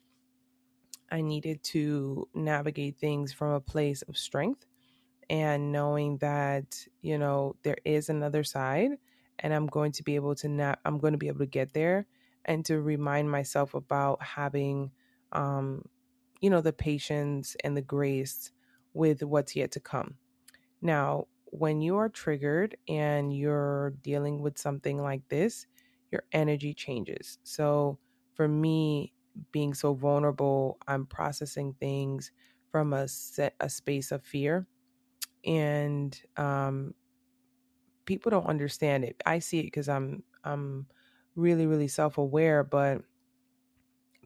i 1.12 1.22
needed 1.22 1.62
to 1.62 2.28
navigate 2.34 2.98
things 2.98 3.32
from 3.32 3.52
a 3.52 3.60
place 3.60 4.02
of 4.04 4.18
strength 4.18 4.66
and 5.30 5.72
knowing 5.72 6.18
that 6.18 6.88
you 7.02 7.20
know 7.20 7.56
there 7.62 7.78
is 7.86 8.10
another 8.10 8.44
side 8.44 8.92
and 9.40 9.54
i'm 9.54 9.68
going 9.68 9.92
to 9.92 10.02
be 10.02 10.16
able 10.16 10.34
to 10.34 10.48
na- 10.48 10.76
i'm 10.86 10.98
going 10.98 11.14
to 11.14 11.20
be 11.20 11.28
able 11.28 11.40
to 11.40 11.46
get 11.46 11.72
there 11.74 12.08
and 12.46 12.66
to 12.66 12.82
remind 12.82 13.30
myself 13.30 13.76
about 13.76 14.20
having 14.24 14.90
um 15.34 15.84
you 16.42 16.50
know 16.50 16.62
the 16.62 16.74
patience 16.74 17.56
and 17.64 17.78
the 17.78 17.82
grace 17.82 18.52
with 18.98 19.24
what's 19.24 19.56
yet 19.56 19.72
to 19.72 19.82
come 19.82 20.18
now 20.82 21.28
when 21.46 21.82
you 21.82 21.98
are 21.98 22.10
triggered 22.10 22.78
and 22.88 23.36
you're 23.36 23.92
dealing 24.02 24.42
with 24.42 24.58
something 24.58 25.02
like 25.02 25.28
this 25.30 25.68
your 26.12 26.24
energy 26.34 26.74
changes 26.74 27.40
so 27.44 28.00
for 28.36 28.48
me 28.48 29.14
being 29.52 29.74
so 29.74 29.94
vulnerable 29.94 30.78
i'm 30.88 31.06
processing 31.06 31.74
things 31.80 32.32
from 32.72 32.94
a 32.94 33.08
set 33.08 33.56
a 33.62 33.70
space 33.70 34.12
of 34.12 34.24
fear 34.26 34.68
and 35.46 36.24
um, 36.38 36.94
people 38.06 38.30
don't 38.32 38.48
understand 38.48 39.04
it. 39.04 39.22
I 39.26 39.40
see 39.40 39.60
it 39.60 39.66
because 39.66 39.90
I'm 39.90 40.24
I'm 40.44 40.88
really 41.36 41.68
really 41.68 41.88
self 41.88 42.18
aware, 42.18 42.64
but 42.64 43.04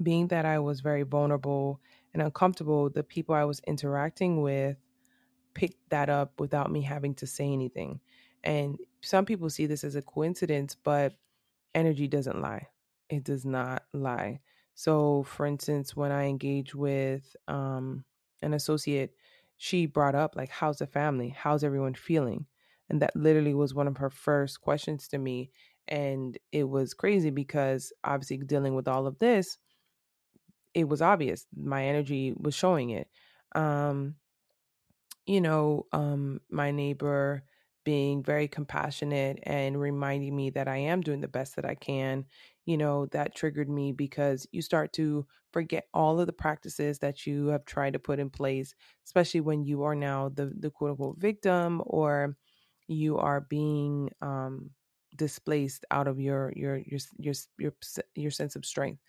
being 0.01 0.27
that 0.29 0.45
I 0.45 0.59
was 0.59 0.81
very 0.81 1.03
vulnerable 1.03 1.81
and 2.13 2.21
uncomfortable, 2.21 2.89
the 2.89 3.03
people 3.03 3.35
I 3.35 3.45
was 3.45 3.61
interacting 3.67 4.41
with 4.41 4.77
picked 5.53 5.89
that 5.89 6.09
up 6.09 6.39
without 6.39 6.71
me 6.71 6.81
having 6.81 7.13
to 7.15 7.27
say 7.27 7.51
anything. 7.51 7.99
And 8.43 8.77
some 9.01 9.25
people 9.25 9.49
see 9.49 9.65
this 9.65 9.83
as 9.83 9.95
a 9.95 10.01
coincidence, 10.01 10.75
but 10.75 11.13
energy 11.75 12.07
doesn't 12.07 12.41
lie. 12.41 12.67
It 13.09 13.23
does 13.23 13.45
not 13.45 13.83
lie. 13.93 14.39
So, 14.73 15.23
for 15.23 15.45
instance, 15.45 15.95
when 15.95 16.11
I 16.11 16.25
engage 16.25 16.73
with 16.73 17.35
um, 17.47 18.03
an 18.41 18.53
associate, 18.53 19.13
she 19.57 19.85
brought 19.85 20.15
up, 20.15 20.35
like, 20.35 20.49
how's 20.49 20.79
the 20.79 20.87
family? 20.87 21.29
How's 21.29 21.63
everyone 21.63 21.93
feeling? 21.93 22.45
And 22.89 23.01
that 23.01 23.15
literally 23.15 23.53
was 23.53 23.73
one 23.73 23.87
of 23.87 23.97
her 23.97 24.09
first 24.09 24.61
questions 24.61 25.07
to 25.09 25.17
me. 25.17 25.51
And 25.87 26.37
it 26.51 26.63
was 26.67 26.93
crazy 26.93 27.29
because 27.29 27.93
obviously, 28.03 28.37
dealing 28.37 28.75
with 28.75 28.87
all 28.87 29.07
of 29.07 29.19
this, 29.19 29.57
it 30.73 30.85
was 30.89 31.01
obvious. 31.01 31.45
My 31.55 31.85
energy 31.85 32.33
was 32.37 32.55
showing 32.55 32.91
it. 32.91 33.09
Um, 33.53 34.15
you 35.25 35.41
know, 35.41 35.85
um, 35.91 36.41
my 36.49 36.71
neighbor 36.71 37.43
being 37.83 38.23
very 38.23 38.47
compassionate 38.47 39.39
and 39.43 39.79
reminding 39.79 40.35
me 40.35 40.49
that 40.51 40.67
I 40.67 40.77
am 40.77 41.01
doing 41.01 41.21
the 41.21 41.27
best 41.27 41.55
that 41.55 41.65
I 41.65 41.73
can, 41.75 42.25
you 42.65 42.77
know, 42.77 43.07
that 43.07 43.35
triggered 43.35 43.69
me 43.69 43.91
because 43.91 44.45
you 44.51 44.61
start 44.61 44.93
to 44.93 45.25
forget 45.51 45.87
all 45.93 46.19
of 46.19 46.27
the 46.27 46.33
practices 46.33 46.99
that 46.99 47.25
you 47.25 47.47
have 47.47 47.65
tried 47.65 47.93
to 47.93 47.99
put 47.99 48.19
in 48.19 48.29
place, 48.29 48.75
especially 49.05 49.41
when 49.41 49.63
you 49.63 49.83
are 49.83 49.95
now 49.95 50.29
the 50.29 50.53
the 50.59 50.69
quote 50.69 50.91
unquote 50.91 51.17
victim 51.17 51.81
or 51.85 52.37
you 52.87 53.17
are 53.17 53.41
being 53.41 54.09
um 54.21 54.71
displaced 55.15 55.83
out 55.91 56.07
of 56.07 56.19
your 56.19 56.53
your 56.55 56.77
your 56.77 56.99
your 57.17 57.33
your, 57.57 57.73
your 58.15 58.31
sense 58.31 58.55
of 58.55 58.65
strength. 58.65 59.01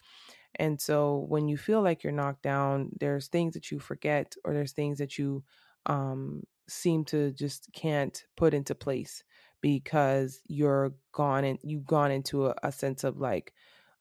And 0.56 0.80
so 0.80 1.24
when 1.28 1.48
you 1.48 1.56
feel 1.56 1.82
like 1.82 2.02
you're 2.02 2.12
knocked 2.12 2.42
down, 2.42 2.90
there's 3.00 3.28
things 3.28 3.54
that 3.54 3.70
you 3.70 3.78
forget 3.78 4.34
or 4.44 4.52
there's 4.52 4.72
things 4.72 4.98
that 4.98 5.18
you 5.18 5.44
um 5.86 6.42
seem 6.68 7.04
to 7.04 7.32
just 7.32 7.68
can't 7.72 8.24
put 8.36 8.54
into 8.54 8.74
place 8.74 9.24
because 9.60 10.40
you're 10.46 10.92
gone 11.12 11.44
and 11.44 11.58
you've 11.62 11.86
gone 11.86 12.10
into 12.10 12.46
a, 12.46 12.54
a 12.62 12.72
sense 12.72 13.04
of 13.04 13.18
like 13.18 13.52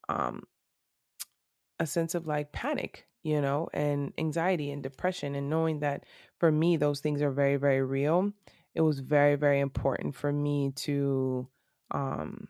um 0.09 0.43
a 1.79 1.85
sense 1.85 2.13
of 2.13 2.27
like 2.27 2.51
panic 2.51 3.07
you 3.23 3.41
know 3.41 3.67
and 3.73 4.13
anxiety 4.17 4.71
and 4.71 4.83
depression 4.83 5.35
and 5.35 5.49
knowing 5.49 5.79
that 5.79 6.05
for 6.37 6.51
me 6.51 6.77
those 6.77 6.99
things 6.99 7.21
are 7.21 7.31
very 7.31 7.57
very 7.57 7.81
real. 7.81 8.31
It 8.73 8.81
was 8.81 8.99
very 8.99 9.35
very 9.35 9.59
important 9.59 10.15
for 10.15 10.31
me 10.31 10.71
to 10.77 11.47
um 11.91 12.47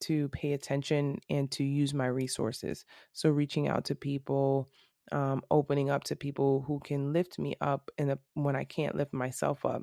to 0.00 0.28
pay 0.30 0.52
attention 0.52 1.18
and 1.28 1.50
to 1.52 1.64
use 1.64 1.94
my 1.94 2.06
resources. 2.06 2.84
So 3.12 3.30
reaching 3.30 3.68
out 3.68 3.84
to 3.86 3.94
people 3.94 4.68
um, 5.12 5.42
opening 5.50 5.90
up 5.90 6.04
to 6.04 6.16
people 6.16 6.62
who 6.66 6.80
can 6.80 7.12
lift 7.12 7.38
me 7.38 7.56
up 7.60 7.90
and 7.98 8.16
when 8.34 8.56
i 8.56 8.64
can't 8.64 8.94
lift 8.94 9.12
myself 9.12 9.64
up 9.64 9.82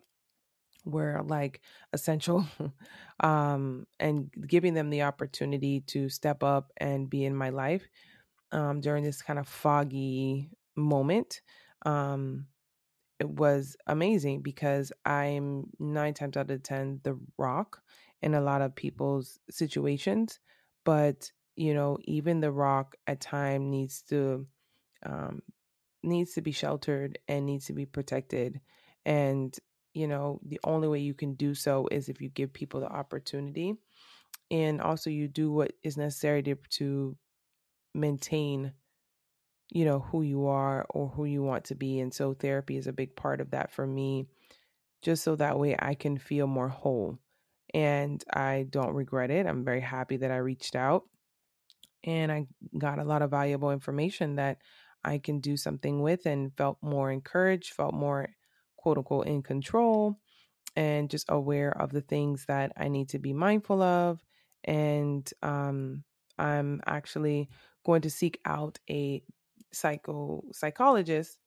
were 0.86 1.22
like 1.26 1.62
essential 1.94 2.46
um, 3.20 3.86
and 4.00 4.32
giving 4.48 4.74
them 4.74 4.90
the 4.90 5.02
opportunity 5.02 5.82
to 5.82 6.08
step 6.10 6.44
up 6.44 6.72
and 6.78 7.10
be 7.10 7.26
in 7.26 7.36
my 7.36 7.50
life 7.50 7.88
um, 8.52 8.80
during 8.80 9.04
this 9.04 9.22
kind 9.22 9.40
of 9.40 9.48
foggy 9.48 10.50
moment 10.76 11.42
um, 11.86 12.48
it 13.20 13.30
was 13.30 13.76
amazing 13.88 14.42
because 14.42 14.92
i'm 15.06 15.66
nine 15.80 16.14
times 16.14 16.38
out 16.38 16.50
of 16.52 16.64
ten 16.64 17.00
the 17.04 17.20
rock 17.38 17.82
in 18.22 18.34
a 18.34 18.42
lot 18.42 18.62
of 18.62 18.76
people's 18.76 19.40
situations 19.50 20.40
but 20.86 21.32
you 21.56 21.74
know 21.74 21.98
even 22.06 22.40
the 22.40 22.52
rock 22.52 22.96
at 23.08 23.20
time 23.20 23.70
needs 23.70 24.02
to 24.02 24.46
um, 25.06 25.42
needs 26.04 26.34
to 26.34 26.42
be 26.42 26.52
sheltered 26.52 27.20
and 27.28 27.46
needs 27.46 27.66
to 27.66 27.74
be 27.74 27.86
protected 27.86 28.60
and 29.06 29.58
you 29.94 30.08
know 30.08 30.40
the 30.46 30.60
only 30.64 30.88
way 30.88 31.00
you 31.00 31.14
can 31.14 31.34
do 31.34 31.54
so 31.54 31.88
is 31.92 32.10
if 32.10 32.22
you 32.22 32.30
give 32.30 32.54
people 32.54 32.80
the 32.80 32.88
opportunity 32.88 33.76
and 34.50 34.82
also 34.82 35.10
you 35.10 35.28
do 35.28 35.52
what 35.52 35.74
is 35.84 35.98
necessary 35.98 36.42
to, 36.44 36.58
to 36.70 37.18
maintain 37.94 38.72
you 39.70 39.84
know 39.84 40.00
who 40.00 40.22
you 40.22 40.48
are 40.48 40.86
or 40.90 41.10
who 41.10 41.26
you 41.26 41.44
want 41.44 41.66
to 41.66 41.76
be 41.76 42.00
and 42.00 42.14
so 42.14 42.34
therapy 42.34 42.78
is 42.78 42.88
a 42.88 42.94
big 42.94 43.16
part 43.16 43.42
of 43.42 43.52
that 43.52 43.72
for 43.72 43.86
me 43.86 44.26
just 45.02 45.24
so 45.24 45.36
that 45.36 45.60
way 45.60 45.76
I 45.78 45.96
can 45.96 46.18
feel 46.18 46.48
more 46.48 46.70
whole 46.70 47.20
and 47.74 48.24
I 48.34 48.68
don't 48.70 48.94
regret 48.94 49.32
it 49.32 49.46
I'm 49.46 49.66
very 49.66 49.82
happy 49.82 50.18
that 50.18 50.32
I 50.32 50.38
reached 50.38 50.76
out 50.76 51.04
and 52.04 52.32
I 52.32 52.48
got 52.78 53.00
a 53.00 53.04
lot 53.04 53.22
of 53.22 53.32
valuable 53.32 53.72
information 53.72 54.36
that 54.36 54.60
I 55.04 55.18
can 55.20 55.40
do 55.40 55.58
something 55.58 56.02
with 56.02 56.26
and 56.26 56.56
felt 56.58 56.78
more 56.82 57.12
encouraged, 57.12 57.74
felt 57.74 57.94
more 57.94 58.30
quote 58.78 58.98
unquote 58.98 59.28
in 59.28 59.44
control, 59.44 60.18
and 60.76 61.10
just 61.10 61.26
aware 61.30 61.72
of 61.82 61.92
the 61.92 62.02
things 62.02 62.46
that 62.48 62.72
I 62.78 62.88
need 62.88 63.10
to 63.10 63.20
be 63.20 63.34
mindful 63.34 63.82
of. 63.82 64.24
And 64.64 65.30
um, 65.42 66.04
I'm 66.38 66.82
actually 66.86 67.50
going 67.86 68.02
to 68.02 68.10
seek 68.10 68.40
out 68.46 68.80
a 68.90 69.22
psycho 69.72 70.44
psychologist 70.54 71.38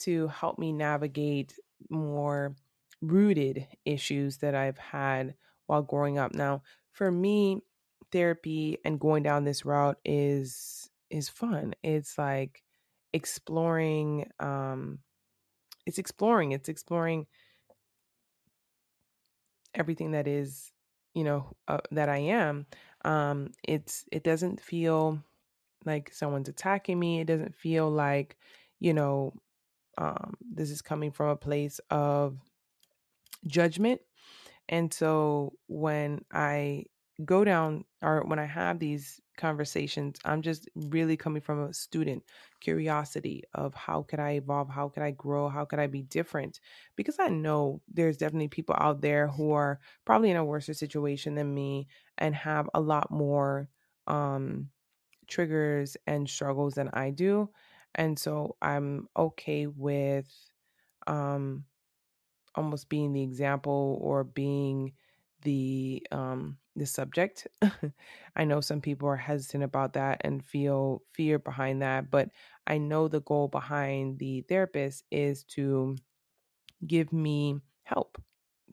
to 0.00 0.28
help 0.28 0.58
me 0.58 0.72
navigate 0.72 1.54
more 1.90 2.54
rooted 3.00 3.66
issues 3.84 4.38
that 4.38 4.54
I've 4.54 4.78
had 4.78 5.34
while 5.68 5.82
growing 5.82 6.18
up. 6.18 6.34
Now, 6.34 6.64
for 6.92 7.12
me, 7.12 7.62
therapy 8.12 8.78
and 8.84 9.00
going 9.00 9.22
down 9.22 9.44
this 9.44 9.64
route 9.64 9.98
is 10.04 10.90
is 11.10 11.28
fun. 11.30 11.74
It's 11.84 12.18
like 12.18 12.64
exploring 13.14 14.30
um 14.40 15.00
it's 15.86 15.98
exploring, 15.98 16.52
it's 16.52 16.68
exploring 16.70 17.26
everything 19.74 20.12
that 20.12 20.26
is, 20.26 20.72
you 21.14 21.24
know, 21.24 21.56
uh, 21.68 21.78
that 21.92 22.08
I 22.08 22.18
am. 22.18 22.66
Um 23.04 23.52
it's 23.66 24.04
it 24.12 24.24
doesn't 24.24 24.60
feel 24.60 25.22
like 25.86 26.12
someone's 26.12 26.48
attacking 26.48 26.98
me. 26.98 27.20
It 27.20 27.26
doesn't 27.26 27.56
feel 27.56 27.90
like, 27.90 28.38
you 28.80 28.94
know, 28.94 29.34
um 29.98 30.34
this 30.40 30.70
is 30.70 30.82
coming 30.82 31.12
from 31.12 31.28
a 31.30 31.36
place 31.36 31.80
of 31.90 32.38
judgment. 33.46 34.00
And 34.68 34.92
so 34.92 35.54
when 35.66 36.24
I 36.32 36.84
go 37.24 37.42
down 37.44 37.84
or 38.02 38.22
when 38.24 38.38
I 38.38 38.44
have 38.44 38.78
these 38.78 39.20
conversations, 39.36 40.18
I'm 40.24 40.42
just 40.42 40.68
really 40.74 41.16
coming 41.16 41.42
from 41.42 41.62
a 41.62 41.72
student 41.74 42.24
curiosity 42.60 43.42
of 43.54 43.74
how 43.74 44.02
could 44.02 44.20
I 44.20 44.32
evolve? 44.32 44.68
How 44.68 44.88
could 44.88 45.02
I 45.02 45.10
grow? 45.12 45.48
How 45.48 45.64
could 45.64 45.78
I 45.78 45.86
be 45.86 46.02
different? 46.02 46.60
Because 46.96 47.18
I 47.18 47.28
know 47.28 47.82
there's 47.88 48.16
definitely 48.18 48.48
people 48.48 48.76
out 48.78 49.00
there 49.00 49.28
who 49.28 49.52
are 49.52 49.80
probably 50.04 50.30
in 50.30 50.36
a 50.36 50.44
worse 50.44 50.66
situation 50.66 51.34
than 51.34 51.54
me 51.54 51.88
and 52.18 52.34
have 52.34 52.68
a 52.74 52.80
lot 52.80 53.10
more 53.10 53.68
um, 54.06 54.70
triggers 55.28 55.96
and 56.06 56.28
struggles 56.28 56.74
than 56.74 56.90
I 56.92 57.10
do. 57.10 57.50
And 57.94 58.18
so 58.18 58.56
I'm 58.62 59.08
okay 59.16 59.66
with 59.66 60.28
um, 61.06 61.64
almost 62.54 62.88
being 62.88 63.12
the 63.12 63.22
example 63.22 63.98
or 64.02 64.24
being 64.24 64.92
the 65.42 66.06
um 66.10 66.58
the 66.76 66.86
subject. 66.86 67.46
I 68.36 68.44
know 68.44 68.60
some 68.60 68.80
people 68.80 69.08
are 69.08 69.16
hesitant 69.16 69.64
about 69.64 69.94
that 69.94 70.20
and 70.24 70.44
feel 70.44 71.02
fear 71.12 71.38
behind 71.38 71.82
that, 71.82 72.10
but 72.10 72.30
I 72.66 72.78
know 72.78 73.08
the 73.08 73.20
goal 73.20 73.48
behind 73.48 74.18
the 74.18 74.42
therapist 74.42 75.04
is 75.10 75.44
to 75.56 75.96
give 76.86 77.12
me 77.12 77.60
help. 77.84 78.20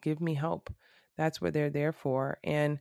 Give 0.01 0.21
me 0.21 0.33
help. 0.33 0.73
That's 1.17 1.41
what 1.41 1.53
they're 1.53 1.69
there 1.69 1.93
for. 1.93 2.37
And 2.43 2.79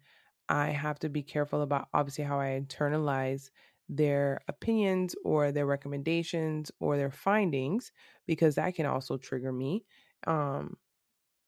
I 0.49 0.69
have 0.71 0.99
to 1.01 1.09
be 1.09 1.23
careful 1.23 1.63
about 1.63 1.89
obviously 1.95 2.25
how 2.25 2.41
I 2.41 2.61
internalize 2.61 3.51
their 3.89 4.41
opinions 4.49 5.15
or 5.25 5.53
their 5.53 5.67
recommendations 5.67 6.71
or 6.81 6.97
their 6.97 7.11
findings 7.11 7.93
because 8.27 8.57
that 8.57 8.75
can 8.75 8.87
also 8.87 9.17
trigger 9.17 9.53
me. 9.53 9.85
Um, 10.27 10.77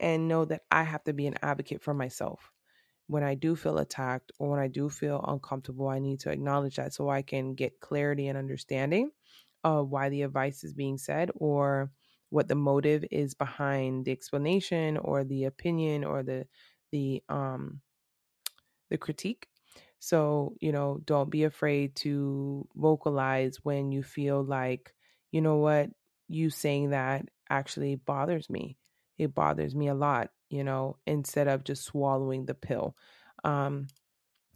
and 0.00 0.28
know 0.28 0.44
that 0.44 0.62
I 0.70 0.82
have 0.82 1.04
to 1.04 1.12
be 1.12 1.26
an 1.26 1.36
advocate 1.42 1.82
for 1.82 1.94
myself. 1.94 2.52
When 3.08 3.22
I 3.24 3.34
do 3.36 3.56
feel 3.56 3.78
attacked 3.78 4.32
or 4.38 4.50
when 4.50 4.60
I 4.60 4.68
do 4.68 4.88
feel 4.88 5.24
uncomfortable, 5.26 5.88
I 5.88 5.98
need 6.00 6.20
to 6.20 6.30
acknowledge 6.30 6.76
that 6.76 6.92
so 6.94 7.08
I 7.08 7.22
can 7.22 7.54
get 7.54 7.80
clarity 7.80 8.28
and 8.28 8.38
understanding 8.38 9.12
of 9.64 9.90
why 9.90 10.08
the 10.08 10.22
advice 10.22 10.64
is 10.64 10.74
being 10.74 10.98
said 10.98 11.30
or 11.34 11.92
what 12.30 12.48
the 12.48 12.54
motive 12.56 13.04
is 13.10 13.34
behind 13.34 14.04
the 14.04 14.12
explanation 14.12 14.96
or 14.96 15.24
the 15.24 15.44
opinion 15.44 16.04
or 16.04 16.22
the 16.22 16.48
the 16.92 17.22
um 17.28 17.80
the 18.90 18.98
critique. 18.98 19.48
So, 19.98 20.54
you 20.60 20.72
know, 20.72 21.00
don't 21.04 21.30
be 21.30 21.44
afraid 21.44 21.96
to 21.96 22.68
vocalize 22.74 23.64
when 23.64 23.92
you 23.92 24.02
feel 24.02 24.42
like, 24.44 24.94
you 25.32 25.40
know 25.40 25.56
what, 25.56 25.90
you 26.28 26.50
saying 26.50 26.90
that 26.90 27.28
actually 27.48 27.96
bothers 27.96 28.50
me 28.50 28.76
it 29.18 29.34
bothers 29.34 29.74
me 29.74 29.88
a 29.88 29.94
lot, 29.94 30.30
you 30.50 30.64
know, 30.64 30.98
instead 31.06 31.48
of 31.48 31.64
just 31.64 31.84
swallowing 31.84 32.46
the 32.46 32.54
pill. 32.54 32.96
Um, 33.44 33.88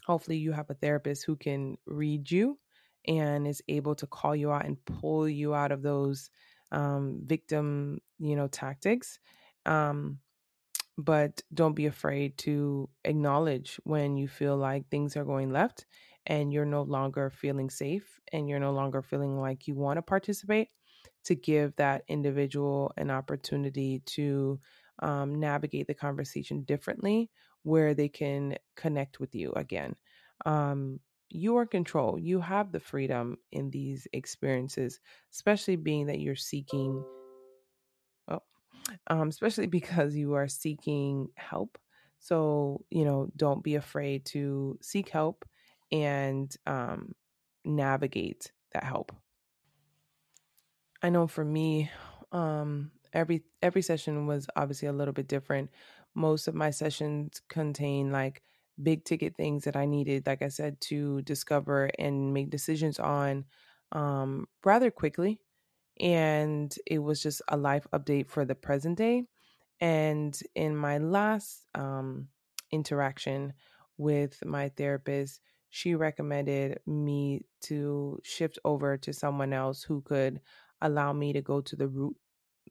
hopefully, 0.07 0.37
you 0.37 0.53
have 0.53 0.71
a 0.71 0.75
therapist 0.75 1.25
who 1.25 1.37
can 1.37 1.79
read 1.87 2.31
you 2.31 2.59
and 3.07 3.47
is 3.47 3.63
able 3.69 3.95
to 3.97 4.07
call 4.07 4.37
you 4.37 4.53
out 4.53 4.67
and 4.67 4.85
pull 4.85 5.29
you 5.29 5.55
out 5.55 5.73
of 5.73 5.83
those 5.83 6.31
um, 6.73 7.21
victim, 7.25 8.01
you 8.19 8.37
know, 8.37 8.49
tactics. 8.49 9.19
Um, 9.67 10.19
but 10.99 11.43
don't 11.55 11.75
be 11.75 11.87
afraid 11.87 12.37
to 12.39 12.89
acknowledge 13.05 13.81
when 13.85 14.17
you 14.17 14.29
feel 14.29 14.57
like 14.57 14.89
things 14.89 15.17
are 15.17 15.25
going 15.25 15.51
left 15.51 15.87
and 16.27 16.53
you're 16.53 16.67
no 16.67 16.83
longer 16.83 17.31
feeling 17.31 17.71
safe 17.71 18.21
and 18.33 18.49
you're 18.49 18.61
no 18.61 18.73
longer 18.73 19.01
feeling 19.01 19.41
like 19.41 19.67
you 19.67 19.75
want 19.75 19.97
to 19.97 20.03
participate 20.03 20.69
to 21.25 21.35
give 21.35 21.75
that 21.77 22.03
individual 22.09 22.93
an 22.97 23.11
opportunity 23.11 24.03
to 24.07 24.61
um, 25.01 25.39
navigate 25.41 25.87
the 25.87 25.95
conversation 25.95 26.63
differently 26.63 27.31
where 27.63 27.95
they 27.95 28.09
can 28.09 28.57
connect 28.77 29.21
with 29.21 29.35
you 29.35 29.53
again. 29.53 29.95
Um, 30.47 31.01
you 31.29 31.57
are 31.57 31.63
in 31.63 31.69
control. 31.69 32.19
You 32.19 32.41
have 32.41 32.73
the 32.73 32.81
freedom 32.81 33.37
in 33.53 33.71
these 33.71 34.07
experiences, 34.13 35.01
especially 35.33 35.77
being 35.77 36.07
that 36.07 36.21
you're 36.21 36.37
seeking. 36.37 37.05
Oh, 38.29 38.43
um, 39.07 39.29
especially 39.29 39.67
because 39.67 40.17
you 40.17 40.35
are 40.35 40.49
seeking 40.49 41.29
help. 41.37 41.79
So, 42.19 42.85
you 42.91 43.05
know, 43.05 43.31
don't 43.37 43.63
be 43.63 43.77
afraid 43.77 44.27
to 44.27 44.79
seek 44.83 45.09
help 45.09 45.45
and 45.93 46.55
um, 46.67 47.15
navigate 47.65 48.53
that 48.73 48.85
help. 48.85 49.13
I 51.03 51.11
know 51.11 51.27
for 51.27 51.45
me, 51.45 51.91
um, 52.33 52.93
every 53.13 53.45
every 53.63 53.83
session 53.83 54.27
was 54.27 54.47
obviously 54.57 54.89
a 54.89 54.93
little 54.93 55.15
bit 55.15 55.29
different. 55.29 55.71
Most 56.15 56.49
of 56.49 56.55
my 56.55 56.71
sessions 56.71 57.41
contain 57.49 58.13
like 58.13 58.43
big 58.83 59.05
ticket 59.05 59.37
things 59.37 59.65
that 59.65 59.77
I 59.77 59.87
needed, 59.87 60.27
like 60.27 60.43
I 60.43 60.49
said, 60.49 60.81
to 60.83 61.23
discover 61.23 61.91
and 61.99 62.33
make 62.35 62.51
decisions 62.51 62.99
on 62.99 63.45
um, 63.93 64.47
rather 64.65 64.91
quickly. 64.91 65.41
And 66.01 66.75
it 66.87 67.01
was 67.01 67.23
just 67.23 67.43
a 67.49 67.57
life 67.57 67.87
update 67.93 68.29
for 68.29 68.45
the 68.45 68.55
present 68.55 68.99
day. 68.99 69.25
And 69.81 70.39
in 70.55 70.77
my 70.77 70.99
last 70.99 71.67
um, 71.75 72.29
interaction 72.71 73.55
with 73.97 74.45
my 74.45 74.69
therapist, 74.71 75.41
she 75.71 75.95
recommended 75.95 76.81
me 76.87 77.47
to 77.63 78.21
shift 78.25 78.59
over 78.65 78.97
to 78.99 79.13
someone 79.13 79.53
else 79.53 79.83
who 79.83 80.03
could 80.03 80.41
allow 80.83 81.13
me 81.13 81.33
to 81.33 81.43
go 81.43 81.61
to 81.61 81.77
the 81.77 81.89
root 81.89 82.17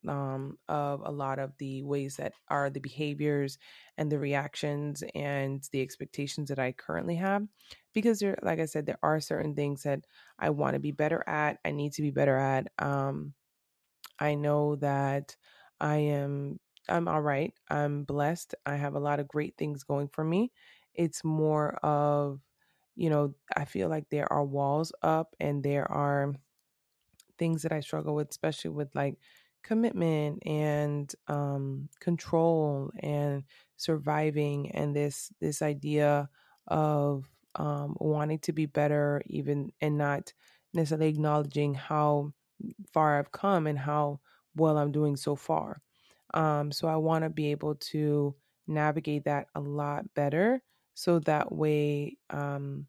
um, 0.08 0.58
of 0.70 1.02
a 1.04 1.12
lot 1.12 1.40
of 1.40 1.58
the 1.58 1.84
ways 1.84 2.16
that 2.18 2.34
are 2.48 2.70
the 2.70 2.80
behaviors 2.80 3.58
and 3.98 4.12
the 4.12 4.20
reactions 4.20 5.04
and 5.14 5.68
the 5.72 5.82
expectations 5.82 6.50
that 6.50 6.60
I 6.60 6.72
currently 6.72 7.16
have. 7.16 7.48
Because 7.94 8.20
there, 8.20 8.38
like 8.42 8.60
I 8.60 8.66
said, 8.66 8.86
there 8.86 9.00
are 9.04 9.20
certain 9.20 9.56
things 9.56 9.84
that 9.84 10.06
I 10.38 10.52
want 10.52 10.76
to 10.76 10.80
be 10.80 10.92
better 10.92 11.24
at. 11.28 11.60
I 11.66 11.72
need 11.72 11.94
to 11.94 12.02
be 12.02 12.12
better 12.12 12.38
at. 12.38 12.68
Um, 12.80 13.34
I 14.20 14.36
know 14.36 14.76
that 14.78 15.36
I 15.80 15.98
am. 15.98 16.60
I'm 16.88 17.08
all 17.08 17.22
right. 17.22 17.54
I'm 17.70 18.04
blessed. 18.04 18.56
I 18.66 18.76
have 18.76 18.96
a 18.96 19.00
lot 19.00 19.20
of 19.20 19.28
great 19.28 19.56
things 19.58 19.84
going 19.84 20.08
for 20.10 20.24
me. 20.24 20.52
It's 20.94 21.24
more 21.24 21.76
of, 21.84 22.42
you 22.96 23.10
know, 23.10 23.36
I 23.56 23.66
feel 23.66 23.90
like 23.90 24.10
there 24.10 24.32
are 24.32 24.44
walls 24.44 24.92
up 25.04 25.36
and 25.40 25.64
there 25.64 25.90
are 25.92 26.34
things 27.40 27.64
that 27.64 27.72
I 27.72 27.80
struggle 27.82 28.16
with, 28.16 28.30
especially 28.30 28.72
with 28.72 28.94
like 28.96 29.20
commitment 29.64 30.44
and 30.46 31.14
um, 31.28 31.90
control 32.00 32.92
and 33.00 33.44
surviving, 33.78 34.72
and 34.72 34.96
this 34.96 35.32
this 35.42 35.62
idea 35.62 36.30
of 36.68 37.30
um, 37.56 37.96
wanting 38.00 38.40
to 38.40 38.54
be 38.54 38.68
better, 38.68 39.22
even 39.28 39.72
and 39.82 39.98
not 39.98 40.34
necessarily 40.74 41.10
acknowledging 41.10 41.74
how 41.74 42.34
far 42.94 43.20
I've 43.20 43.32
come 43.32 43.68
and 43.68 43.80
how 43.80 44.22
well 44.56 44.78
I'm 44.78 44.92
doing 44.92 45.16
so 45.16 45.36
far. 45.36 45.82
Um, 46.34 46.72
so 46.72 46.88
I 46.88 46.98
want 46.98 47.24
to 47.24 47.30
be 47.30 47.52
able 47.52 47.76
to 47.76 48.36
navigate 48.68 49.26
that 49.26 49.48
a 49.56 49.60
lot 49.62 50.14
better, 50.14 50.62
so 50.94 51.20
that 51.20 51.52
way 51.52 52.18
um, 52.30 52.88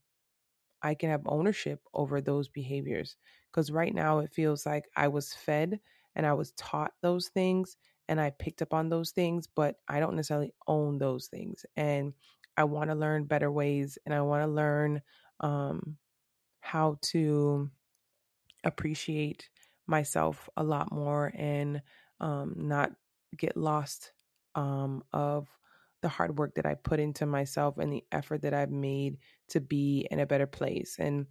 I 0.82 0.94
can 0.94 1.10
have 1.10 1.22
ownership 1.26 1.82
over 1.94 2.20
those 2.20 2.48
behaviors. 2.48 3.16
Because 3.50 3.70
right 3.70 3.94
now 3.94 4.18
it 4.20 4.32
feels 4.32 4.66
like 4.66 4.88
I 4.96 5.08
was 5.08 5.34
fed 5.34 5.80
and 6.14 6.26
I 6.26 6.32
was 6.34 6.52
taught 6.52 6.92
those 7.02 7.28
things 7.28 7.76
and 8.08 8.20
I 8.20 8.30
picked 8.30 8.62
up 8.62 8.74
on 8.74 8.88
those 8.88 9.10
things, 9.12 9.46
but 9.46 9.76
I 9.88 10.00
don't 10.00 10.16
necessarily 10.16 10.52
own 10.66 10.98
those 10.98 11.28
things. 11.28 11.64
And 11.76 12.14
I 12.56 12.64
want 12.64 12.90
to 12.90 12.96
learn 12.96 13.24
better 13.24 13.50
ways 13.50 13.98
and 14.04 14.14
I 14.14 14.20
want 14.22 14.42
to 14.42 14.48
learn 14.48 15.02
um, 15.40 15.96
how 16.60 16.98
to 17.02 17.70
appreciate 18.64 19.48
myself 19.86 20.48
a 20.56 20.62
lot 20.62 20.92
more 20.92 21.32
and 21.34 21.82
um, 22.20 22.54
not 22.56 22.92
get 23.36 23.56
lost 23.56 24.12
um, 24.54 25.02
of 25.12 25.48
the 26.02 26.08
hard 26.08 26.38
work 26.38 26.54
that 26.54 26.66
I 26.66 26.74
put 26.74 27.00
into 27.00 27.26
myself 27.26 27.78
and 27.78 27.92
the 27.92 28.04
effort 28.12 28.42
that 28.42 28.54
I've 28.54 28.70
made 28.70 29.18
to 29.48 29.60
be 29.60 30.06
in 30.10 30.20
a 30.20 30.26
better 30.26 30.46
place. 30.46 30.96
And, 30.98 31.26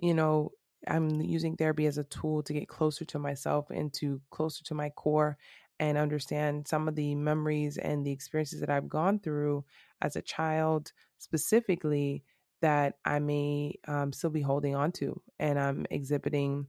you 0.00 0.14
know, 0.14 0.52
I'm 0.88 1.20
using 1.20 1.56
therapy 1.56 1.86
as 1.86 1.98
a 1.98 2.04
tool 2.04 2.42
to 2.42 2.52
get 2.52 2.68
closer 2.68 3.04
to 3.06 3.18
myself 3.18 3.70
and 3.70 3.92
to 3.94 4.20
closer 4.30 4.64
to 4.64 4.74
my 4.74 4.90
core 4.90 5.38
and 5.78 5.98
understand 5.98 6.68
some 6.68 6.88
of 6.88 6.94
the 6.94 7.14
memories 7.14 7.76
and 7.78 8.04
the 8.06 8.12
experiences 8.12 8.60
that 8.60 8.70
I've 8.70 8.88
gone 8.88 9.18
through 9.18 9.64
as 10.00 10.16
a 10.16 10.22
child, 10.22 10.92
specifically 11.18 12.24
that 12.60 12.94
I 13.04 13.18
may 13.18 13.74
um, 13.88 14.12
still 14.12 14.30
be 14.30 14.42
holding 14.42 14.76
on 14.76 14.92
to 14.92 15.20
and 15.38 15.58
I'm 15.58 15.86
exhibiting 15.90 16.66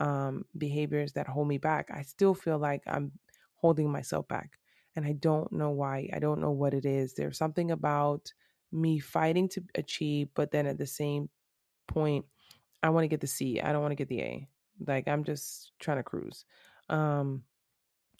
um, 0.00 0.44
behaviors 0.56 1.12
that 1.12 1.28
hold 1.28 1.48
me 1.48 1.58
back. 1.58 1.90
I 1.92 2.02
still 2.02 2.34
feel 2.34 2.58
like 2.58 2.82
I'm 2.86 3.12
holding 3.54 3.90
myself 3.90 4.26
back. 4.28 4.58
And 4.96 5.04
I 5.04 5.12
don't 5.12 5.50
know 5.52 5.70
why. 5.70 6.08
I 6.12 6.18
don't 6.18 6.40
know 6.40 6.52
what 6.52 6.72
it 6.72 6.86
is. 6.86 7.14
There's 7.14 7.36
something 7.36 7.70
about 7.70 8.32
me 8.70 8.98
fighting 8.98 9.48
to 9.50 9.62
achieve, 9.74 10.28
but 10.34 10.50
then 10.50 10.66
at 10.66 10.78
the 10.78 10.86
same 10.86 11.28
point, 11.88 12.24
I 12.84 12.90
want 12.90 13.04
to 13.04 13.08
get 13.08 13.22
the 13.22 13.26
C. 13.26 13.60
I 13.62 13.72
don't 13.72 13.80
want 13.80 13.92
to 13.92 13.96
get 13.96 14.08
the 14.08 14.20
A. 14.20 14.48
Like 14.86 15.08
I'm 15.08 15.24
just 15.24 15.72
trying 15.80 15.96
to 15.96 16.02
cruise. 16.02 16.44
Um, 16.90 17.42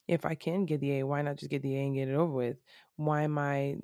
if 0.08 0.24
I 0.24 0.34
can 0.34 0.64
get 0.64 0.80
the 0.80 1.00
A, 1.00 1.02
why 1.04 1.20
not 1.22 1.36
just 1.36 1.50
get 1.50 1.62
the 1.62 1.76
A 1.76 1.80
and 1.80 1.94
get 1.94 2.08
it 2.08 2.14
over 2.14 2.32
with? 2.32 2.56
Why 2.96 3.22
am 3.22 3.38
I 3.38 3.76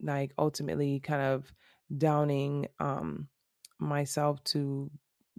like 0.00 0.32
ultimately 0.38 1.00
kind 1.00 1.22
of 1.22 1.52
downing 1.96 2.66
um 2.80 3.28
myself 3.78 4.42
to 4.44 4.90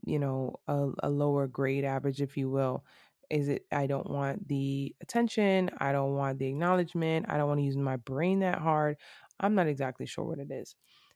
you 0.06 0.20
know 0.20 0.56
a, 0.68 0.90
a 1.04 1.10
lower 1.10 1.48
grade 1.48 1.86
average 1.86 2.22
if 2.22 2.38
you 2.38 2.50
will 2.50 2.84
is 3.30 3.50
it 3.50 3.66
i 3.72 3.88
don't 3.88 4.10
want 4.10 4.48
the 4.48 4.96
attention 5.02 5.70
i 5.80 5.92
don't 5.92 6.16
want 6.16 6.38
the 6.40 6.48
acknowledgement 6.48 7.26
i 7.30 7.38
don't 7.38 7.48
want 7.48 7.60
to 7.60 7.66
use 7.66 7.78
my 7.78 7.96
brain 7.98 8.40
that 8.40 8.60
hard 8.60 8.98
i'm 9.40 9.56
not 9.56 9.68
exactly 9.68 10.06
sure 10.06 10.24
what 10.26 10.40
it 10.40 10.52
is 10.52 10.76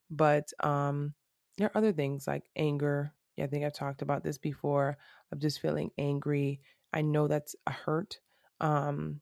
but 0.10 0.52
um 0.62 1.14
there 1.58 1.68
are 1.68 1.78
other 1.78 1.94
things 1.94 2.28
like 2.28 2.50
anger 2.56 3.14
i 3.42 3.48
think 3.48 3.66
i've 3.66 3.74
talked 3.74 4.02
about 4.02 4.24
this 4.24 4.38
before 4.38 4.98
of 5.32 5.40
just 5.40 5.60
feeling 5.60 5.92
angry 5.98 6.60
i 6.94 7.02
know 7.02 7.28
that's 7.28 7.56
a 7.68 7.72
hurt 7.72 8.20
um 8.62 9.22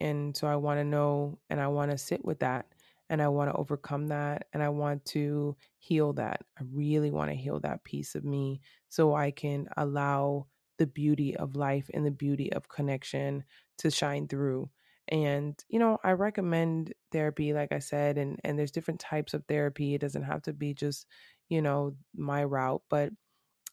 and 0.00 0.36
so 0.36 0.46
i 0.46 0.56
want 0.56 0.78
to 0.78 0.84
know 0.84 1.38
and 1.50 1.60
i 1.60 1.66
want 1.66 1.90
to 1.90 1.98
sit 1.98 2.24
with 2.24 2.40
that 2.40 2.66
and 3.10 3.20
I 3.20 3.28
want 3.28 3.50
to 3.50 3.56
overcome 3.56 4.08
that 4.08 4.46
and 4.52 4.62
I 4.62 4.70
want 4.70 5.04
to 5.06 5.56
heal 5.78 6.12
that. 6.14 6.42
I 6.58 6.62
really 6.72 7.10
want 7.10 7.30
to 7.30 7.36
heal 7.36 7.60
that 7.60 7.84
piece 7.84 8.14
of 8.14 8.24
me 8.24 8.60
so 8.88 9.14
I 9.14 9.30
can 9.30 9.68
allow 9.76 10.46
the 10.78 10.86
beauty 10.86 11.36
of 11.36 11.54
life 11.54 11.90
and 11.92 12.04
the 12.04 12.10
beauty 12.10 12.52
of 12.52 12.68
connection 12.68 13.44
to 13.78 13.90
shine 13.90 14.26
through. 14.26 14.70
And 15.08 15.62
you 15.68 15.78
know, 15.78 15.98
I 16.02 16.12
recommend 16.12 16.94
therapy 17.12 17.52
like 17.52 17.72
I 17.72 17.78
said 17.78 18.16
and 18.16 18.40
and 18.42 18.58
there's 18.58 18.70
different 18.70 19.00
types 19.00 19.34
of 19.34 19.44
therapy. 19.46 19.94
It 19.94 20.00
doesn't 20.00 20.22
have 20.22 20.42
to 20.42 20.52
be 20.52 20.72
just, 20.72 21.06
you 21.50 21.60
know, 21.60 21.94
my 22.16 22.42
route, 22.42 22.82
but 22.88 23.12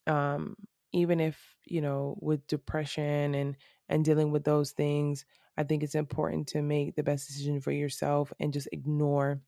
um 0.07 0.55
even 0.93 1.21
if, 1.21 1.55
you 1.65 1.81
know, 1.81 2.17
with 2.21 2.45
depression 2.47 3.33
and 3.35 3.55
and 3.89 4.03
dealing 4.05 4.31
with 4.31 4.43
those 4.43 4.71
things, 4.71 5.25
I 5.57 5.63
think 5.63 5.83
it's 5.83 5.95
important 5.95 6.47
to 6.49 6.61
make 6.61 6.95
the 6.95 7.03
best 7.03 7.27
decision 7.27 7.61
for 7.61 7.71
yourself 7.71 8.33
and 8.39 8.51
just 8.53 8.67
ignore, 8.73 9.41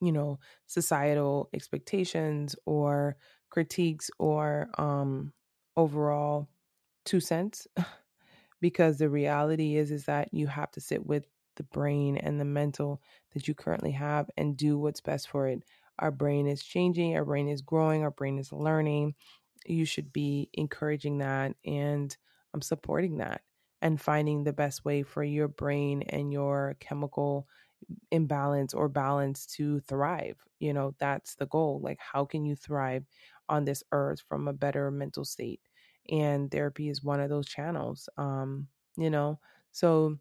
you 0.00 0.12
know, 0.12 0.38
societal 0.66 1.48
expectations 1.52 2.56
or 2.66 3.16
critiques 3.50 4.10
or 4.18 4.68
um, 4.78 5.32
overall 5.76 6.48
two 7.04 7.20
cents. 7.20 7.66
because 8.60 8.98
the 8.98 9.10
reality 9.10 9.76
is 9.76 9.90
is 9.92 10.06
that 10.06 10.32
you 10.32 10.46
have 10.48 10.70
to 10.72 10.80
sit 10.80 11.06
with 11.06 11.26
the 11.56 11.64
brain 11.64 12.16
and 12.16 12.40
the 12.40 12.44
mental 12.46 13.02
that 13.34 13.48
you 13.48 13.54
currently 13.54 13.92
have 13.92 14.30
and 14.36 14.56
do 14.56 14.78
what's 14.78 15.00
best 15.02 15.28
for 15.28 15.48
it. 15.48 15.64
Our 15.98 16.10
brain 16.10 16.46
is 16.46 16.62
changing, 16.62 17.16
our 17.16 17.24
brain 17.24 17.48
is 17.48 17.62
growing, 17.62 18.02
our 18.02 18.10
brain 18.10 18.38
is 18.38 18.52
learning. 18.52 19.14
You 19.66 19.84
should 19.84 20.12
be 20.12 20.50
encouraging 20.54 21.18
that 21.18 21.56
and 21.64 22.16
I'm 22.54 22.62
supporting 22.62 23.18
that 23.18 23.42
and 23.80 24.00
finding 24.00 24.44
the 24.44 24.52
best 24.52 24.84
way 24.84 25.02
for 25.02 25.22
your 25.24 25.48
brain 25.48 26.02
and 26.02 26.32
your 26.32 26.76
chemical 26.80 27.46
imbalance 28.10 28.74
or 28.74 28.88
balance 28.88 29.46
to 29.46 29.80
thrive. 29.80 30.36
You 30.60 30.72
know, 30.72 30.94
that's 30.98 31.34
the 31.36 31.46
goal. 31.46 31.80
Like, 31.82 31.98
how 32.00 32.24
can 32.24 32.44
you 32.44 32.54
thrive 32.56 33.06
on 33.48 33.64
this 33.64 33.82
earth 33.92 34.20
from 34.28 34.48
a 34.48 34.52
better 34.52 34.90
mental 34.90 35.24
state? 35.24 35.60
And 36.10 36.50
therapy 36.50 36.88
is 36.88 37.02
one 37.02 37.20
of 37.20 37.30
those 37.30 37.46
channels. 37.46 38.08
Um, 38.16 38.68
you 38.96 39.10
know, 39.10 39.40
so 39.72 40.18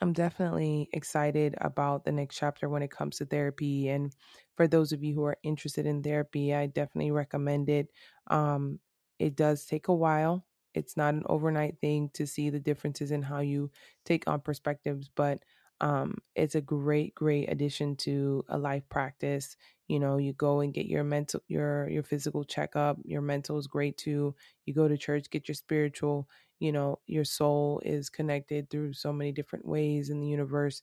I'm 0.00 0.12
definitely 0.12 0.88
excited 0.92 1.54
about 1.60 2.04
the 2.04 2.12
next 2.12 2.36
chapter 2.36 2.68
when 2.68 2.82
it 2.82 2.90
comes 2.90 3.16
to 3.16 3.26
therapy. 3.26 3.88
And 3.88 4.14
for 4.56 4.68
those 4.68 4.92
of 4.92 5.02
you 5.02 5.14
who 5.14 5.24
are 5.24 5.38
interested 5.42 5.86
in 5.86 6.02
therapy, 6.02 6.54
I 6.54 6.66
definitely 6.66 7.10
recommend 7.12 7.68
it. 7.70 7.88
Um, 8.26 8.80
it 9.18 9.36
does 9.36 9.64
take 9.66 9.88
a 9.88 9.94
while 9.94 10.46
it's 10.74 10.94
not 10.94 11.14
an 11.14 11.22
overnight 11.24 11.80
thing 11.80 12.10
to 12.12 12.26
see 12.26 12.50
the 12.50 12.60
differences 12.60 13.10
in 13.10 13.22
how 13.22 13.38
you 13.40 13.70
take 14.04 14.28
on 14.28 14.42
perspectives, 14.42 15.08
but 15.08 15.42
um, 15.80 16.18
it's 16.34 16.54
a 16.54 16.60
great, 16.60 17.14
great 17.14 17.50
addition 17.50 17.96
to 17.96 18.44
a 18.48 18.58
life 18.58 18.86
practice. 18.90 19.56
You 19.88 20.00
know, 20.00 20.18
you 20.18 20.34
go 20.34 20.60
and 20.60 20.74
get 20.74 20.84
your 20.84 21.02
mental, 21.04 21.40
your 21.48 21.88
your 21.88 22.02
physical 22.02 22.44
checkup. 22.44 22.98
Your 23.04 23.22
mental 23.22 23.56
is 23.58 23.66
great 23.66 23.96
too. 23.96 24.34
You 24.66 24.74
go 24.74 24.86
to 24.88 24.98
church, 24.98 25.30
get 25.30 25.48
your 25.48 25.54
spiritual. 25.54 26.28
You 26.58 26.72
know, 26.72 27.00
your 27.06 27.24
soul 27.24 27.80
is 27.84 28.08
connected 28.10 28.70
through 28.70 28.94
so 28.94 29.12
many 29.12 29.32
different 29.32 29.66
ways 29.66 30.10
in 30.10 30.20
the 30.20 30.28
universe. 30.28 30.82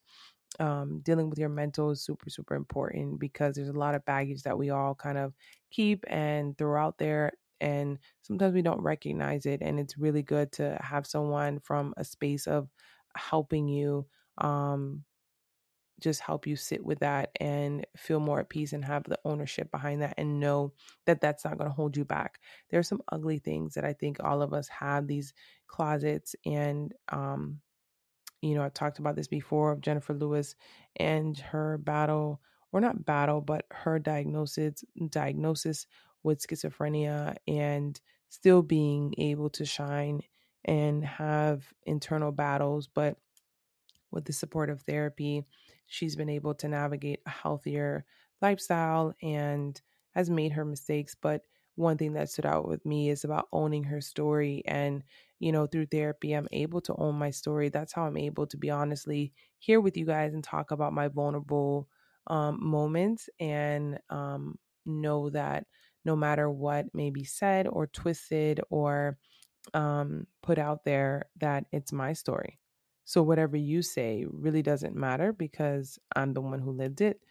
Um, 0.59 0.99
dealing 1.01 1.29
with 1.31 1.39
your 1.39 1.49
mental 1.49 1.89
is 1.89 2.03
super, 2.03 2.29
super 2.29 2.53
important 2.53 3.19
because 3.19 3.55
there's 3.55 3.69
a 3.69 3.73
lot 3.73 3.95
of 3.95 4.05
baggage 4.05 4.43
that 4.43 4.57
we 4.57 4.69
all 4.69 4.93
kind 4.93 5.17
of 5.17 5.33
keep 5.71 6.03
and 6.07 6.55
throw 6.57 6.79
out 6.79 6.99
there 6.99 7.31
and 7.59 7.97
sometimes 8.21 8.53
we 8.53 8.61
don't 8.61 8.81
recognize 8.81 9.47
it 9.47 9.61
and 9.63 9.79
it's 9.79 9.97
really 9.97 10.21
good 10.21 10.51
to 10.51 10.77
have 10.79 11.07
someone 11.07 11.59
from 11.59 11.91
a 11.97 12.03
space 12.03 12.45
of 12.45 12.69
helping 13.15 13.67
you 13.67 14.05
um, 14.39 15.03
just 15.99 16.21
help 16.21 16.47
you 16.47 16.55
sit 16.55 16.83
with 16.83 16.99
that 16.99 17.31
and 17.39 17.85
feel 17.97 18.19
more 18.19 18.39
at 18.39 18.49
peace 18.49 18.73
and 18.73 18.83
have 18.85 19.03
the 19.03 19.19
ownership 19.25 19.71
behind 19.71 20.01
that 20.01 20.15
and 20.17 20.39
know 20.39 20.73
that 21.05 21.21
that's 21.21 21.45
not 21.45 21.57
going 21.57 21.69
to 21.69 21.75
hold 21.75 21.95
you 21.95 22.05
back. 22.05 22.39
There 22.69 22.79
are 22.79 22.83
some 22.83 23.01
ugly 23.11 23.39
things 23.39 23.75
that 23.75 23.85
I 23.85 23.93
think 23.93 24.17
all 24.23 24.41
of 24.41 24.53
us 24.53 24.67
have 24.69 25.07
these 25.07 25.33
closets 25.67 26.35
and 26.45 26.93
um 27.11 27.61
you 28.41 28.55
know, 28.55 28.63
I 28.63 28.69
talked 28.69 28.99
about 28.99 29.15
this 29.15 29.27
before 29.27 29.71
of 29.71 29.81
Jennifer 29.81 30.13
Lewis 30.13 30.55
and 30.97 31.37
her 31.39 31.77
battle 31.77 32.41
or 32.71 32.81
not 32.81 33.05
battle, 33.05 33.41
but 33.41 33.65
her 33.71 33.99
diagnosis 33.99 34.83
diagnosis 35.09 35.87
with 36.23 36.45
schizophrenia 36.45 37.37
and 37.47 37.99
still 38.29 38.61
being 38.61 39.13
able 39.17 39.49
to 39.51 39.65
shine 39.65 40.21
and 40.65 41.05
have 41.05 41.73
internal 41.85 42.31
battles, 42.31 42.87
but 42.87 43.17
with 44.11 44.25
the 44.25 44.33
support 44.33 44.69
of 44.69 44.81
therapy, 44.81 45.45
she's 45.87 46.15
been 46.15 46.29
able 46.29 46.53
to 46.55 46.67
navigate 46.67 47.21
a 47.25 47.29
healthier 47.29 48.05
lifestyle 48.41 49.13
and 49.21 49.81
has 50.11 50.29
made 50.29 50.51
her 50.51 50.65
mistakes. 50.65 51.15
But 51.19 51.41
one 51.75 51.97
thing 51.97 52.13
that 52.13 52.29
stood 52.29 52.45
out 52.45 52.67
with 52.67 52.85
me 52.85 53.09
is 53.09 53.23
about 53.23 53.47
owning 53.51 53.83
her 53.85 54.01
story. 54.01 54.63
And, 54.65 55.03
you 55.39 55.51
know, 55.51 55.65
through 55.65 55.87
therapy, 55.87 56.33
I'm 56.33 56.47
able 56.51 56.81
to 56.81 56.95
own 56.97 57.15
my 57.15 57.31
story. 57.31 57.69
That's 57.69 57.93
how 57.93 58.05
I'm 58.05 58.17
able 58.17 58.45
to 58.47 58.57
be 58.57 58.69
honestly 58.69 59.33
here 59.59 59.81
with 59.81 59.97
you 59.97 60.05
guys 60.05 60.33
and 60.33 60.43
talk 60.43 60.71
about 60.71 60.93
my 60.93 61.07
vulnerable 61.07 61.87
um, 62.27 62.63
moments 62.63 63.29
and 63.39 63.99
um, 64.09 64.57
know 64.85 65.29
that 65.31 65.65
no 66.05 66.15
matter 66.15 66.49
what 66.49 66.93
may 66.93 67.09
be 67.09 67.23
said 67.23 67.67
or 67.67 67.87
twisted 67.87 68.59
or 68.69 69.17
um, 69.73 70.27
put 70.41 70.57
out 70.59 70.83
there, 70.83 71.29
that 71.39 71.65
it's 71.71 71.91
my 71.91 72.13
story 72.13 72.59
so 73.05 73.21
whatever 73.23 73.57
you 73.57 73.81
say 73.81 74.25
really 74.29 74.61
doesn't 74.61 74.95
matter 74.95 75.33
because 75.33 75.99
I'm 76.15 76.33
the 76.33 76.41
one 76.41 76.59
who 76.59 76.71
lived 76.71 77.01
it. 77.01 77.21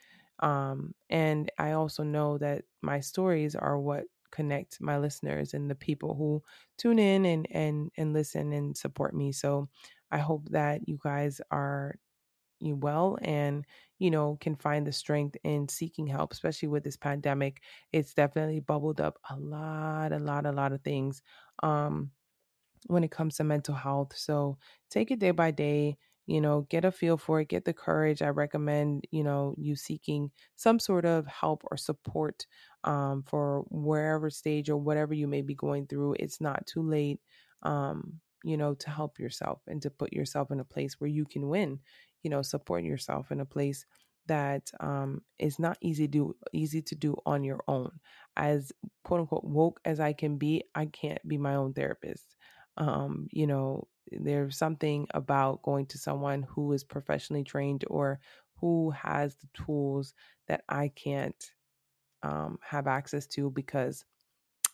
Um, 0.40 0.94
and 1.10 1.50
I 1.58 1.72
also 1.72 2.02
know 2.02 2.38
that 2.38 2.64
my 2.82 3.00
stories 3.00 3.54
are 3.54 3.78
what 3.78 4.04
connect 4.30 4.80
my 4.80 4.98
listeners 4.98 5.52
and 5.54 5.70
the 5.70 5.74
people 5.74 6.14
who 6.14 6.42
tune 6.78 6.98
in 6.98 7.26
and 7.26 7.46
and 7.50 7.90
and 7.96 8.12
listen 8.14 8.52
and 8.52 8.76
support 8.76 9.14
me. 9.14 9.30
So 9.32 9.68
I 10.10 10.18
hope 10.18 10.48
that 10.50 10.88
you 10.88 10.98
guys 11.02 11.40
are 11.50 11.96
you 12.60 12.76
well 12.76 13.18
and 13.22 13.64
you 13.98 14.10
know 14.10 14.36
can 14.40 14.54
find 14.54 14.86
the 14.86 14.92
strength 14.92 15.36
in 15.42 15.68
seeking 15.68 16.06
help 16.06 16.32
especially 16.32 16.68
with 16.68 16.84
this 16.84 16.96
pandemic 16.96 17.60
it's 17.92 18.14
definitely 18.14 18.60
bubbled 18.60 19.00
up 19.00 19.18
a 19.30 19.36
lot 19.36 20.12
a 20.12 20.18
lot 20.18 20.46
a 20.46 20.52
lot 20.52 20.72
of 20.72 20.80
things 20.82 21.22
um 21.64 22.10
when 22.86 23.04
it 23.04 23.10
comes 23.10 23.36
to 23.36 23.44
mental 23.44 23.74
health. 23.74 24.16
So 24.16 24.58
take 24.90 25.10
it 25.10 25.18
day 25.18 25.30
by 25.30 25.50
day, 25.50 25.96
you 26.26 26.40
know, 26.40 26.62
get 26.70 26.84
a 26.84 26.92
feel 26.92 27.16
for 27.16 27.40
it, 27.40 27.48
get 27.48 27.64
the 27.64 27.72
courage. 27.72 28.22
I 28.22 28.28
recommend, 28.28 29.06
you 29.10 29.24
know, 29.24 29.54
you 29.58 29.76
seeking 29.76 30.30
some 30.56 30.78
sort 30.78 31.04
of 31.04 31.26
help 31.26 31.62
or 31.70 31.76
support 31.76 32.46
um, 32.84 33.22
for 33.26 33.64
wherever 33.70 34.30
stage 34.30 34.70
or 34.70 34.76
whatever 34.76 35.14
you 35.14 35.26
may 35.28 35.42
be 35.42 35.54
going 35.54 35.86
through. 35.86 36.16
It's 36.18 36.40
not 36.40 36.66
too 36.66 36.82
late, 36.82 37.20
um, 37.62 38.20
you 38.44 38.56
know, 38.56 38.74
to 38.74 38.90
help 38.90 39.18
yourself 39.18 39.62
and 39.66 39.80
to 39.82 39.90
put 39.90 40.12
yourself 40.12 40.50
in 40.50 40.60
a 40.60 40.64
place 40.64 41.00
where 41.00 41.10
you 41.10 41.24
can 41.24 41.48
win, 41.48 41.80
you 42.22 42.30
know, 42.30 42.42
support 42.42 42.84
yourself 42.84 43.30
in 43.30 43.40
a 43.40 43.44
place 43.46 43.84
that 44.26 44.70
um, 44.80 45.22
is 45.38 45.58
not 45.58 45.76
easy 45.80 46.06
to 46.06 46.10
do 46.12 46.36
easy 46.52 46.80
to 46.80 46.94
do 46.94 47.16
on 47.26 47.42
your 47.42 47.60
own 47.66 47.90
as 48.36 48.72
quote 49.02 49.20
unquote 49.20 49.44
woke 49.44 49.80
as 49.84 49.98
i 49.98 50.12
can 50.12 50.38
be 50.38 50.62
i 50.76 50.86
can't 50.86 51.26
be 51.26 51.36
my 51.36 51.56
own 51.56 51.72
therapist 51.72 52.36
um, 52.76 53.28
you 53.32 53.46
know, 53.46 53.86
there's 54.10 54.56
something 54.56 55.06
about 55.14 55.62
going 55.62 55.86
to 55.86 55.98
someone 55.98 56.42
who 56.42 56.72
is 56.72 56.84
professionally 56.84 57.44
trained 57.44 57.84
or 57.88 58.20
who 58.56 58.90
has 58.90 59.34
the 59.36 59.48
tools 59.54 60.14
that 60.48 60.64
I 60.68 60.88
can't 60.88 61.52
um, 62.22 62.58
have 62.62 62.86
access 62.86 63.26
to 63.28 63.50
because 63.50 64.04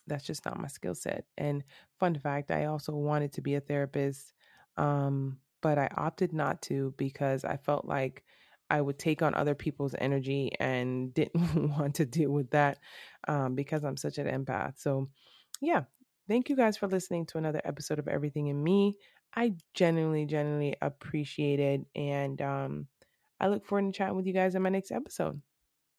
that's 0.07 0.25
just 0.25 0.45
not 0.45 0.61
my 0.61 0.69
skill 0.69 0.95
set. 0.95 1.25
And 1.37 1.65
fun 1.99 2.19
fact, 2.19 2.51
I 2.51 2.67
also 2.67 2.93
wanted 2.93 3.33
to 3.35 3.43
be 3.43 3.55
a 3.55 3.61
therapist, 3.61 4.33
um, 4.77 5.39
but 5.63 5.79
I 5.79 5.89
opted 5.97 6.33
not 6.33 6.63
to 6.63 6.95
because 6.97 7.45
I 7.45 7.57
felt 7.57 7.85
like 7.85 8.25
I 8.71 8.81
would 8.81 8.99
take 8.99 9.23
on 9.23 9.35
other 9.35 9.55
people's 9.55 9.95
energy 9.99 10.53
and 10.59 11.13
didn't 11.15 11.71
want 11.79 11.97
to 11.97 12.07
deal 12.07 12.31
with 12.31 12.51
that 12.51 12.79
um, 13.27 13.55
because 13.55 13.85
I'm 13.85 13.97
such 13.97 14.19
an 14.19 14.27
empath. 14.27 14.75
So, 14.79 15.09
yeah, 15.61 15.85
Thank 16.29 16.51
you 16.51 16.57
guys 16.57 16.77
for 16.77 16.87
listening 16.87 17.27
to 17.27 17.39
another 17.39 17.61
episode 17.65 17.99
of 17.99 18.07
Everything 18.07 18.49
in 18.49 18.63
Me. 18.63 18.97
I 19.35 19.55
genuinely, 19.75 20.27
genuinely 20.27 20.77
appreciate 20.81 21.59
it. 21.59 21.87
And 21.97 22.41
um, 22.43 22.87
I 23.41 23.49
look 23.49 23.65
forward 23.65 23.93
to 23.93 23.97
chatting 23.97 24.17
with 24.17 24.27
you 24.27 24.35
guys 24.35 24.55
in 24.55 24.63
my 24.63 24.69
next 24.69 24.91
episode. 24.93 25.41